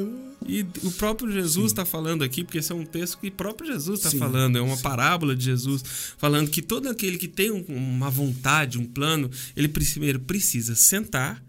[0.47, 3.71] E o próprio Jesus está falando aqui, porque esse é um texto que o próprio
[3.71, 4.83] Jesus está falando, é uma sim.
[4.83, 5.83] parábola de Jesus,
[6.19, 11.43] falando que todo aquele que tem um- uma vontade, um plano, ele primeiro precisa sentar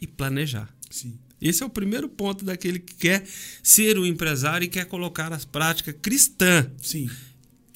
[0.00, 0.68] e planejar.
[0.88, 1.14] Sim.
[1.42, 3.24] Esse é o primeiro ponto daquele que quer
[3.62, 7.10] ser um empresário e quer colocar as práticas cristã Sim.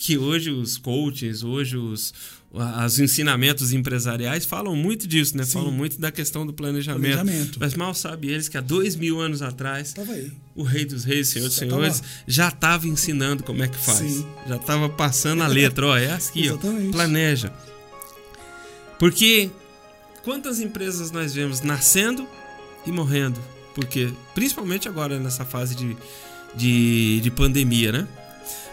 [0.01, 2.15] Que hoje os coaches, hoje os,
[2.51, 5.45] os ensinamentos empresariais falam muito disso, né?
[5.45, 5.53] Sim.
[5.53, 7.19] Falam muito da questão do planejamento.
[7.19, 7.59] Planejamento.
[7.61, 9.95] Mas mal sabe eles que há dois mil anos atrás
[10.57, 13.99] o Rei dos Reis, Senhor dos Senhores, já estava ensinando como é que faz.
[13.99, 14.27] Sim.
[14.49, 15.89] Já estava passando a letra.
[15.89, 16.55] Ó, é aqui, ó.
[16.55, 16.93] Exatamente.
[16.93, 17.53] Planeja.
[18.99, 19.51] Porque
[20.25, 22.27] quantas empresas nós vemos nascendo
[22.87, 23.39] e morrendo?
[23.75, 25.95] Porque, principalmente agora nessa fase de,
[26.57, 28.09] de, de pandemia, né?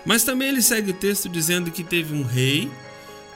[0.07, 2.71] Mas também ele segue o texto dizendo que teve um rei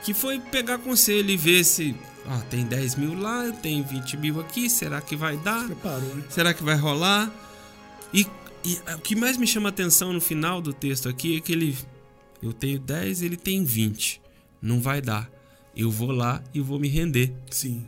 [0.06, 1.94] que foi pegar conselho e ver se.
[2.26, 5.66] Ó, tem 10 mil lá, tem 20 mil aqui, será que vai dar?
[5.66, 6.24] Preparou, né?
[6.30, 7.30] Será que vai rolar?
[8.14, 8.26] E,
[8.64, 11.78] e o que mais me chama atenção no final do texto aqui é que ele.
[12.42, 14.22] Eu tenho 10, ele tem 20.
[14.62, 15.30] Não vai dar.
[15.76, 17.34] Eu vou lá e vou me render.
[17.50, 17.86] Sim.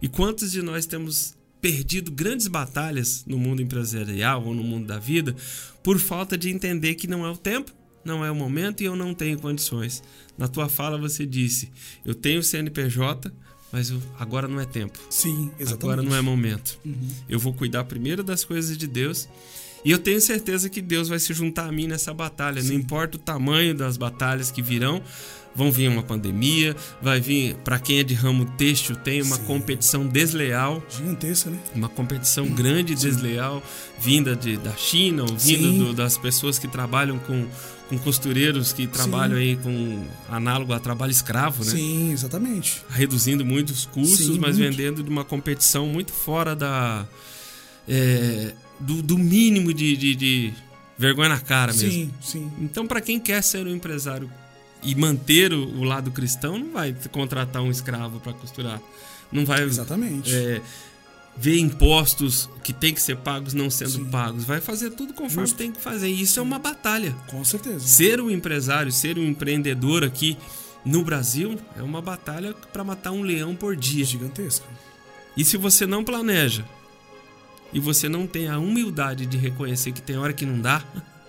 [0.00, 4.98] E quantos de nós temos perdido grandes batalhas no mundo empresarial ou no mundo da
[4.98, 5.34] vida
[5.82, 7.72] por falta de entender que não é o tempo,
[8.06, 10.02] não é o momento e eu não tenho condições.
[10.38, 11.70] Na tua fala você disse:
[12.04, 13.32] Eu tenho CNPJ,
[13.72, 14.98] mas eu- agora não é tempo.
[15.10, 15.70] Sim, exatamente.
[15.84, 15.90] Uhum.
[15.92, 16.78] Agora não é momento.
[17.28, 19.28] Eu vou cuidar primeiro das coisas de Deus.
[19.84, 22.60] E eu tenho certeza que Deus vai se juntar a mim nessa batalha.
[22.62, 25.00] Não importa o tamanho das batalhas que virão.
[25.54, 29.44] Vão vir uma pandemia, vai vir, para quem é de ramo têxtil, tem uma Sim.
[29.44, 31.58] competição desleal, Gigantesca, né?
[31.74, 33.62] uma competição grande e desleal,
[33.98, 35.78] vinda de, da China, ou vinda Sim.
[35.78, 37.46] do- das pessoas que trabalham com,
[37.88, 41.70] com costureiros que trabalham aí com análogo a trabalho escravo, né?
[41.70, 42.82] Sim, exatamente.
[42.90, 44.70] reduzindo muito os custos, Sim, mas muito.
[44.76, 47.06] vendendo de uma competição muito fora da
[47.88, 50.52] é, do, do mínimo de, de- de
[50.98, 51.90] vergonha na cara mesmo.
[51.90, 52.50] Sim, sim.
[52.60, 54.30] Então, para quem quer ser um empresário
[54.82, 58.80] e manter o, o lado cristão, não vai contratar um escravo para costurar.
[59.30, 60.32] Não vai Exatamente.
[60.34, 60.60] é,
[61.36, 64.04] ver impostos que tem que ser pagos não sendo Sim.
[64.06, 64.44] pagos.
[64.44, 65.56] Vai fazer tudo conforme Justo.
[65.56, 66.08] tem que fazer.
[66.08, 67.14] E isso é uma batalha.
[67.28, 67.80] Com certeza.
[67.80, 70.36] Ser um empresário, ser um empreendedor aqui
[70.84, 74.04] no Brasil é uma batalha para matar um leão por dia.
[74.04, 74.66] Gigantesca.
[75.36, 76.64] E se você não planeja
[77.72, 80.82] e você não tem a humildade de reconhecer que tem hora que não dá,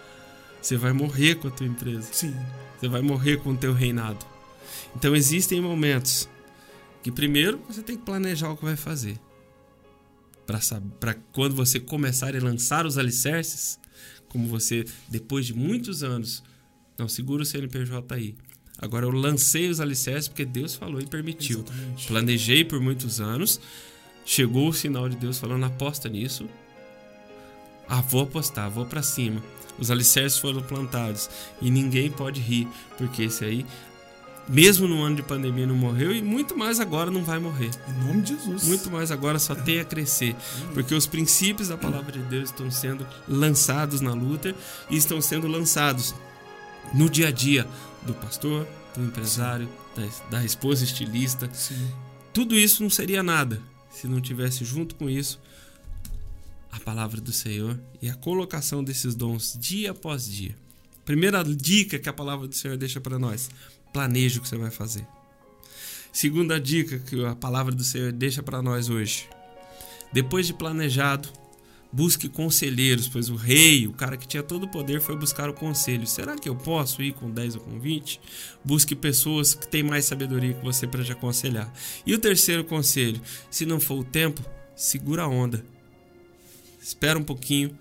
[0.61, 2.07] você vai morrer com a tua empresa.
[2.11, 2.33] Sim.
[2.79, 4.25] Você vai morrer com o teu reinado.
[4.95, 6.29] Então existem momentos
[7.03, 9.19] que primeiro você tem que planejar o que vai fazer.
[10.47, 13.77] Para quando você começar a lançar os alicerces,
[14.29, 16.41] como você, depois de muitos anos,
[16.97, 18.35] não, segura o CNPJ aí.
[18.79, 21.59] Agora eu lancei os alicerces porque Deus falou e permitiu.
[21.59, 22.07] Exatamente.
[22.07, 23.59] Planejei por muitos anos,
[24.25, 26.47] chegou o sinal de Deus falando: aposta nisso.
[27.87, 29.43] Ah, vou apostar, vou pra cima.
[29.79, 31.29] Os alicerces foram plantados
[31.61, 32.67] e ninguém pode rir,
[32.97, 33.65] porque esse aí,
[34.47, 37.69] mesmo no ano de pandemia, não morreu e muito mais agora não vai morrer.
[37.87, 38.63] Em nome de Jesus.
[38.63, 40.35] Muito mais agora só tem a crescer,
[40.73, 44.55] porque os princípios da palavra de Deus estão sendo lançados na luta
[44.89, 46.15] e estão sendo lançados
[46.93, 47.67] no dia a dia
[48.03, 51.49] do pastor, do empresário, da, da esposa estilista.
[51.53, 51.91] Sim.
[52.33, 55.39] Tudo isso não seria nada se não tivesse junto com isso
[56.71, 60.55] a palavra do Senhor e a colocação desses dons dia após dia.
[61.03, 63.49] Primeira dica que a palavra do Senhor deixa para nós:
[63.91, 65.05] planeje o que você vai fazer.
[66.11, 69.29] Segunda dica que a palavra do Senhor deixa para nós hoje:
[70.11, 71.29] depois de planejado,
[71.91, 75.53] busque conselheiros, pois o rei, o cara que tinha todo o poder, foi buscar o
[75.53, 76.07] conselho.
[76.07, 78.19] Será que eu posso ir com 10 ou com 20?
[78.63, 81.71] Busque pessoas que têm mais sabedoria que você para te aconselhar.
[82.05, 83.21] E o terceiro conselho:
[83.51, 84.41] se não for o tempo,
[84.75, 85.63] segura a onda.
[86.81, 87.77] Espera um pouquinho,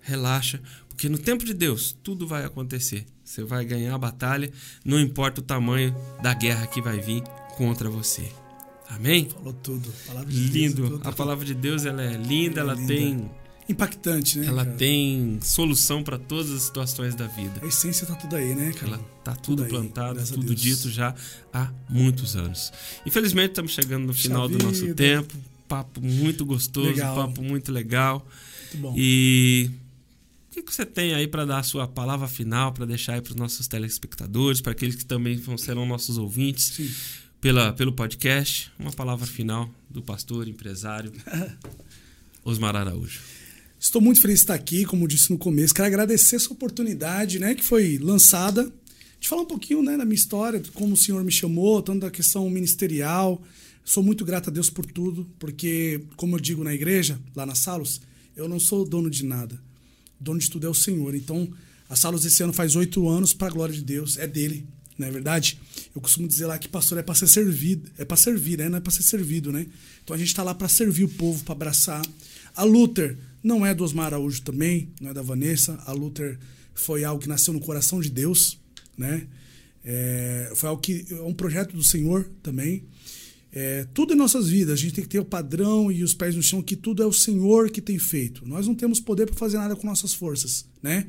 [0.00, 3.06] relaxa, porque no tempo de Deus tudo vai acontecer.
[3.28, 4.50] Você vai ganhar a batalha,
[4.82, 7.22] não importa o tamanho da guerra que vai vir
[7.58, 8.26] contra você.
[8.88, 9.28] Amém?
[9.28, 9.92] Falou tudo.
[10.06, 10.74] A palavra de Lindo.
[10.76, 11.08] Deus, tudo.
[11.08, 12.86] A palavra de Deus ela é linda, ela linda.
[12.86, 13.30] tem
[13.68, 14.46] Impactante, né?
[14.46, 14.76] ela cara?
[14.78, 17.60] tem solução para todas as situações da vida.
[17.62, 18.94] A essência tá tudo aí, né, cara?
[18.94, 21.14] Ela tá tudo, aí, plantado, tudo dito já
[21.52, 22.72] há muitos anos.
[23.04, 24.94] Infelizmente estamos chegando no final do nosso vida.
[24.94, 25.36] tempo.
[25.68, 27.14] Papo muito gostoso, Legal.
[27.14, 28.26] papo muito legal.
[28.72, 28.94] Muito bom.
[28.96, 29.70] E
[30.58, 33.30] que, que você tem aí para dar a sua palavra final, para deixar aí para
[33.30, 36.90] os nossos telespectadores, para aqueles que também vão, serão nossos ouvintes Sim.
[37.40, 38.70] pela, pelo podcast?
[38.78, 41.12] Uma palavra final do pastor, empresário
[42.44, 43.20] Osmar Araújo.
[43.78, 45.72] Estou muito feliz de estar aqui, como disse no começo.
[45.72, 48.72] Quero agradecer essa oportunidade, né, que foi lançada,
[49.20, 52.00] de falar um pouquinho, né, da minha história, de como o Senhor me chamou, tanto
[52.00, 53.40] da questão ministerial.
[53.84, 57.54] Sou muito grato a Deus por tudo, porque, como eu digo na igreja, lá na
[57.54, 58.00] Salos,
[58.36, 59.67] eu não sou dono de nada.
[60.20, 61.14] Dono de tudo é o Senhor.
[61.14, 61.48] Então,
[61.88, 64.66] a Salos esse ano faz oito anos, para a glória de Deus, é dele,
[64.98, 65.58] não é verdade?
[65.94, 68.68] Eu costumo dizer lá que pastor é para ser servido, é para servir, né?
[68.68, 69.66] não é para ser servido, né?
[70.02, 72.02] Então a gente está lá para servir o povo, para abraçar.
[72.54, 75.80] A Luther não é do Osmar Araújo também, não é da Vanessa.
[75.86, 76.38] A Luther
[76.74, 78.58] foi algo que nasceu no coração de Deus,
[78.96, 79.26] né?
[79.84, 82.84] É, foi algo que é um projeto do Senhor também.
[83.52, 86.34] É, tudo em nossas vidas, a gente tem que ter o padrão e os pés
[86.34, 88.46] no chão, que tudo é o Senhor que tem feito.
[88.46, 91.06] Nós não temos poder para fazer nada com nossas forças, né?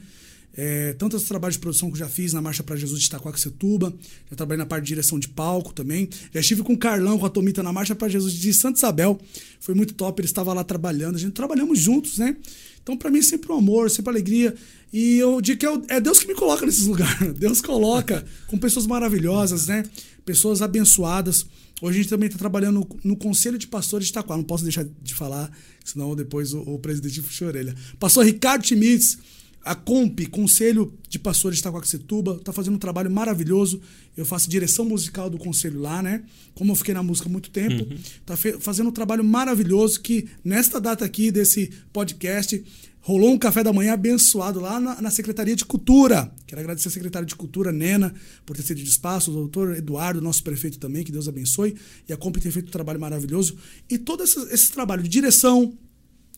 [0.62, 3.94] É, tantos trabalhos de produção que eu já fiz na Marcha para Jesus de Itacoaxetuba,
[4.30, 6.10] já trabalhei na parte de direção de palco também.
[6.34, 9.20] Já estive com o Carlão, com a Tomita na Marcha para Jesus de Santa Isabel.
[9.60, 12.36] Foi muito top, ele estava lá trabalhando, a gente trabalhamos juntos, né?
[12.82, 14.56] Então, para mim, é sempre um amor, sempre alegria.
[14.92, 17.34] E eu digo que é é Deus que me coloca nesses lugares.
[17.34, 19.84] Deus coloca com pessoas maravilhosas, né?
[20.26, 21.46] Pessoas abençoadas.
[21.82, 24.36] Hoje a gente também está trabalhando no Conselho de Pastores de Itaquá.
[24.36, 25.52] Não posso deixar de falar,
[25.84, 27.76] senão depois o, o presidente puxa a orelha.
[27.98, 29.18] Pastor Ricardo Schmitz,
[29.64, 33.82] a COMP, Conselho de Pastores de Itacoaxetuba, está fazendo um trabalho maravilhoso.
[34.16, 36.24] Eu faço direção musical do conselho lá, né?
[36.54, 40.80] Como eu fiquei na música há muito tempo, está fazendo um trabalho maravilhoso que nesta
[40.80, 42.64] data aqui desse podcast
[43.02, 46.32] rolou um café da manhã abençoado lá na, na Secretaria de Cultura.
[46.45, 48.14] Quero agradecer a Secretaria de Cultura, Nena,
[48.45, 51.76] por ter cedido espaço, o doutor Eduardo, nosso prefeito também, que Deus abençoe,
[52.08, 53.58] e a COMP tem feito um trabalho maravilhoso.
[53.89, 55.78] E todo esse, esse trabalho de direção,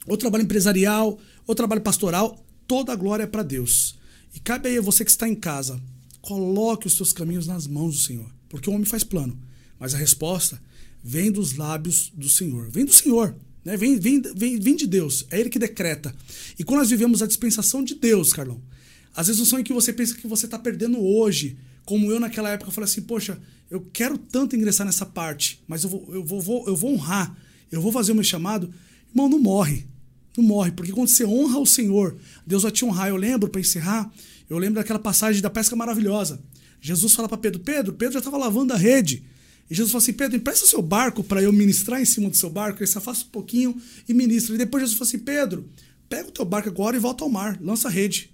[0.07, 3.99] ou trabalho empresarial, ou trabalho pastoral, toda a glória é para Deus.
[4.33, 5.81] E cabe aí você que está em casa,
[6.21, 9.37] coloque os seus caminhos nas mãos do Senhor, porque o homem faz plano,
[9.79, 10.61] mas a resposta
[11.03, 13.75] vem dos lábios do Senhor, vem do Senhor, né?
[13.77, 16.13] vem, vem, vem, vem de Deus, é Ele que decreta.
[16.57, 18.61] E quando nós vivemos a dispensação de Deus, Carlão,
[19.15, 22.49] às vezes são em que você pensa que você está perdendo hoje, como eu naquela
[22.49, 23.39] época falei assim, poxa,
[23.69, 27.35] eu quero tanto ingressar nessa parte, mas eu vou, eu vou, vou- eu vou honrar,
[27.71, 28.71] eu vou fazer o meu chamado,
[29.09, 29.85] irmão, não morre.
[30.37, 32.15] Não morre, porque quando você honra o Senhor,
[32.47, 33.09] Deus vai te honrar.
[33.09, 34.09] Eu lembro, para encerrar,
[34.49, 36.41] eu lembro daquela passagem da pesca maravilhosa.
[36.79, 39.23] Jesus fala para Pedro: Pedro, Pedro já estava lavando a rede.
[39.71, 42.49] E Jesus fala assim: Pedro, empresta seu barco para eu ministrar em cima do seu
[42.49, 42.79] barco.
[42.79, 44.53] Ele se afasta um pouquinho e ministra.
[44.53, 45.69] E depois Jesus fala assim: Pedro,
[46.09, 48.29] pega o teu barco agora e volta ao mar, lança a rede.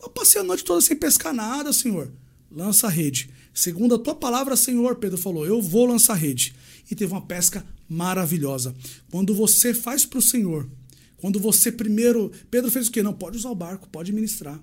[0.00, 2.12] Eu passei a noite toda sem pescar nada, Senhor.
[2.50, 3.30] Lança a rede.
[3.54, 6.54] Segundo a tua palavra, Senhor, Pedro falou: Eu vou lançar a rede.
[6.90, 8.74] E teve uma pesca maravilhosa.
[9.10, 10.68] Quando você faz para o Senhor,
[11.16, 12.30] quando você primeiro.
[12.50, 13.02] Pedro fez o quê?
[13.02, 14.60] Não, pode usar o barco, pode ministrar.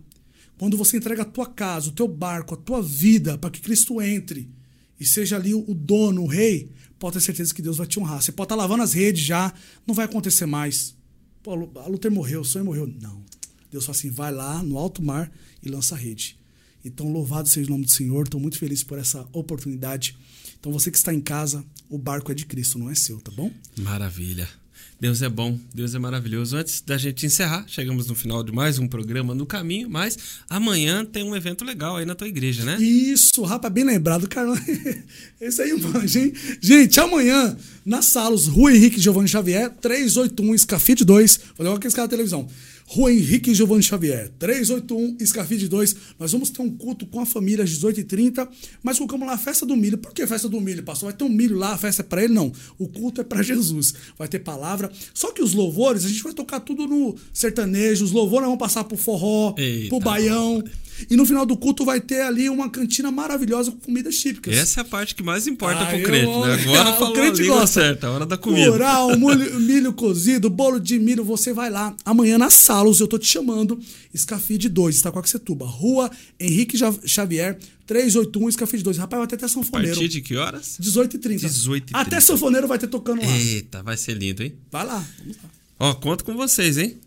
[0.60, 4.00] Quando você entrega a tua casa, o teu barco, a tua vida para que Cristo
[4.00, 4.59] entre
[5.00, 8.22] e seja ali o dono, o rei, pode ter certeza que Deus vai te honrar.
[8.22, 9.54] Você pode estar lavando as redes já,
[9.88, 10.96] não vai acontecer mais.
[11.42, 12.86] Pô, a Luther morreu, o sonho morreu.
[13.02, 13.24] Não.
[13.72, 15.32] Deus fala assim: vai lá no alto mar
[15.64, 16.38] e lança a rede.
[16.84, 18.24] Então, louvado seja o nome do Senhor.
[18.24, 20.18] Estou muito feliz por essa oportunidade.
[20.60, 23.32] Então, você que está em casa, o barco é de Cristo, não é seu, tá
[23.32, 23.52] bom?
[23.78, 24.48] Maravilha.
[25.00, 26.58] Deus é bom, Deus é maravilhoso.
[26.58, 30.18] Antes da gente encerrar, chegamos no final de mais um programa no caminho, mas
[30.50, 32.76] amanhã tem um evento legal aí na tua igreja, né?
[32.82, 34.60] Isso, rapaz, bem lembrado, Carlão.
[35.40, 36.34] Esse aí manja, hein?
[36.60, 37.56] Gente, amanhã,
[37.86, 41.40] na Salos, Rua Henrique Giovanni Xavier, 381 Escafite 2.
[41.56, 42.50] Vou levar aqueles caras da televisão.
[42.92, 45.96] Rua Henrique Giovanni Xavier, 381 Escafide 2.
[46.18, 48.48] Nós vamos ter um culto com a família às 18h30,
[48.82, 49.96] mas colocamos lá a festa do milho.
[50.00, 51.12] Por que festa do milho, pastor?
[51.12, 52.34] Vai ter um milho lá, a festa é para ele?
[52.34, 52.52] Não.
[52.80, 53.94] O culto é para Jesus.
[54.18, 54.92] Vai ter palavra.
[55.14, 58.04] Só que os louvores, a gente vai tocar tudo no sertanejo.
[58.04, 59.90] Os louvores vão passar pro forró, Eita.
[59.90, 60.64] pro baião.
[61.10, 64.56] E no final do culto vai ter ali uma cantina maravilhosa com comidas típicas.
[64.56, 66.46] Essa é a parte que mais importa Ah, pro eu crente, amo.
[66.46, 66.54] né?
[66.54, 67.82] Agora o falou a crente língua gosta.
[67.82, 68.72] certa, a hora da comida.
[68.72, 71.96] Curau, milho, milho cozido, bolo de milho, você vai lá.
[72.06, 73.80] Amanhã na Salos, eu tô te chamando.
[74.14, 75.66] Escafide 2, Itacoaxetuba.
[75.66, 76.10] Rua
[76.40, 78.98] Henrique Xavier, 381 Escafide 2.
[78.98, 79.96] Rapaz, vai ter até A sanfoneiro.
[79.96, 80.78] partir de que horas?
[80.82, 81.40] 18h30.
[81.46, 81.90] 18h30.
[81.94, 83.38] Até sanfoneiro vai ter tocando lá.
[83.38, 84.54] Eita, vai ser lindo, hein?
[84.72, 85.06] Vai lá.
[85.20, 85.50] Vamos lá.
[85.80, 86.98] Ó, conto com vocês, hein?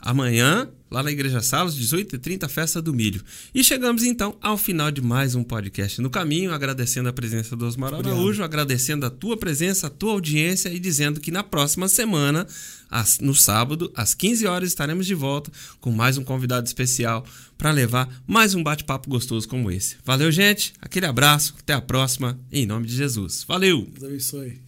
[0.00, 3.22] Amanhã, lá na Igreja Salos, 18h30, Festa do Milho.
[3.54, 7.66] E chegamos então ao final de mais um podcast no caminho, agradecendo a presença do
[7.66, 12.46] Osmar Araújo, agradecendo a tua presença, a tua audiência e dizendo que na próxima semana,
[13.20, 15.50] no sábado, às 15 horas, estaremos de volta
[15.80, 17.26] com mais um convidado especial
[17.56, 19.96] para levar mais um bate-papo gostoso como esse.
[20.04, 20.72] Valeu, gente.
[20.80, 21.54] Aquele abraço.
[21.58, 22.38] Até a próxima.
[22.52, 23.44] Em nome de Jesus.
[23.46, 23.86] Valeu!
[23.92, 24.67] Deus abençoe.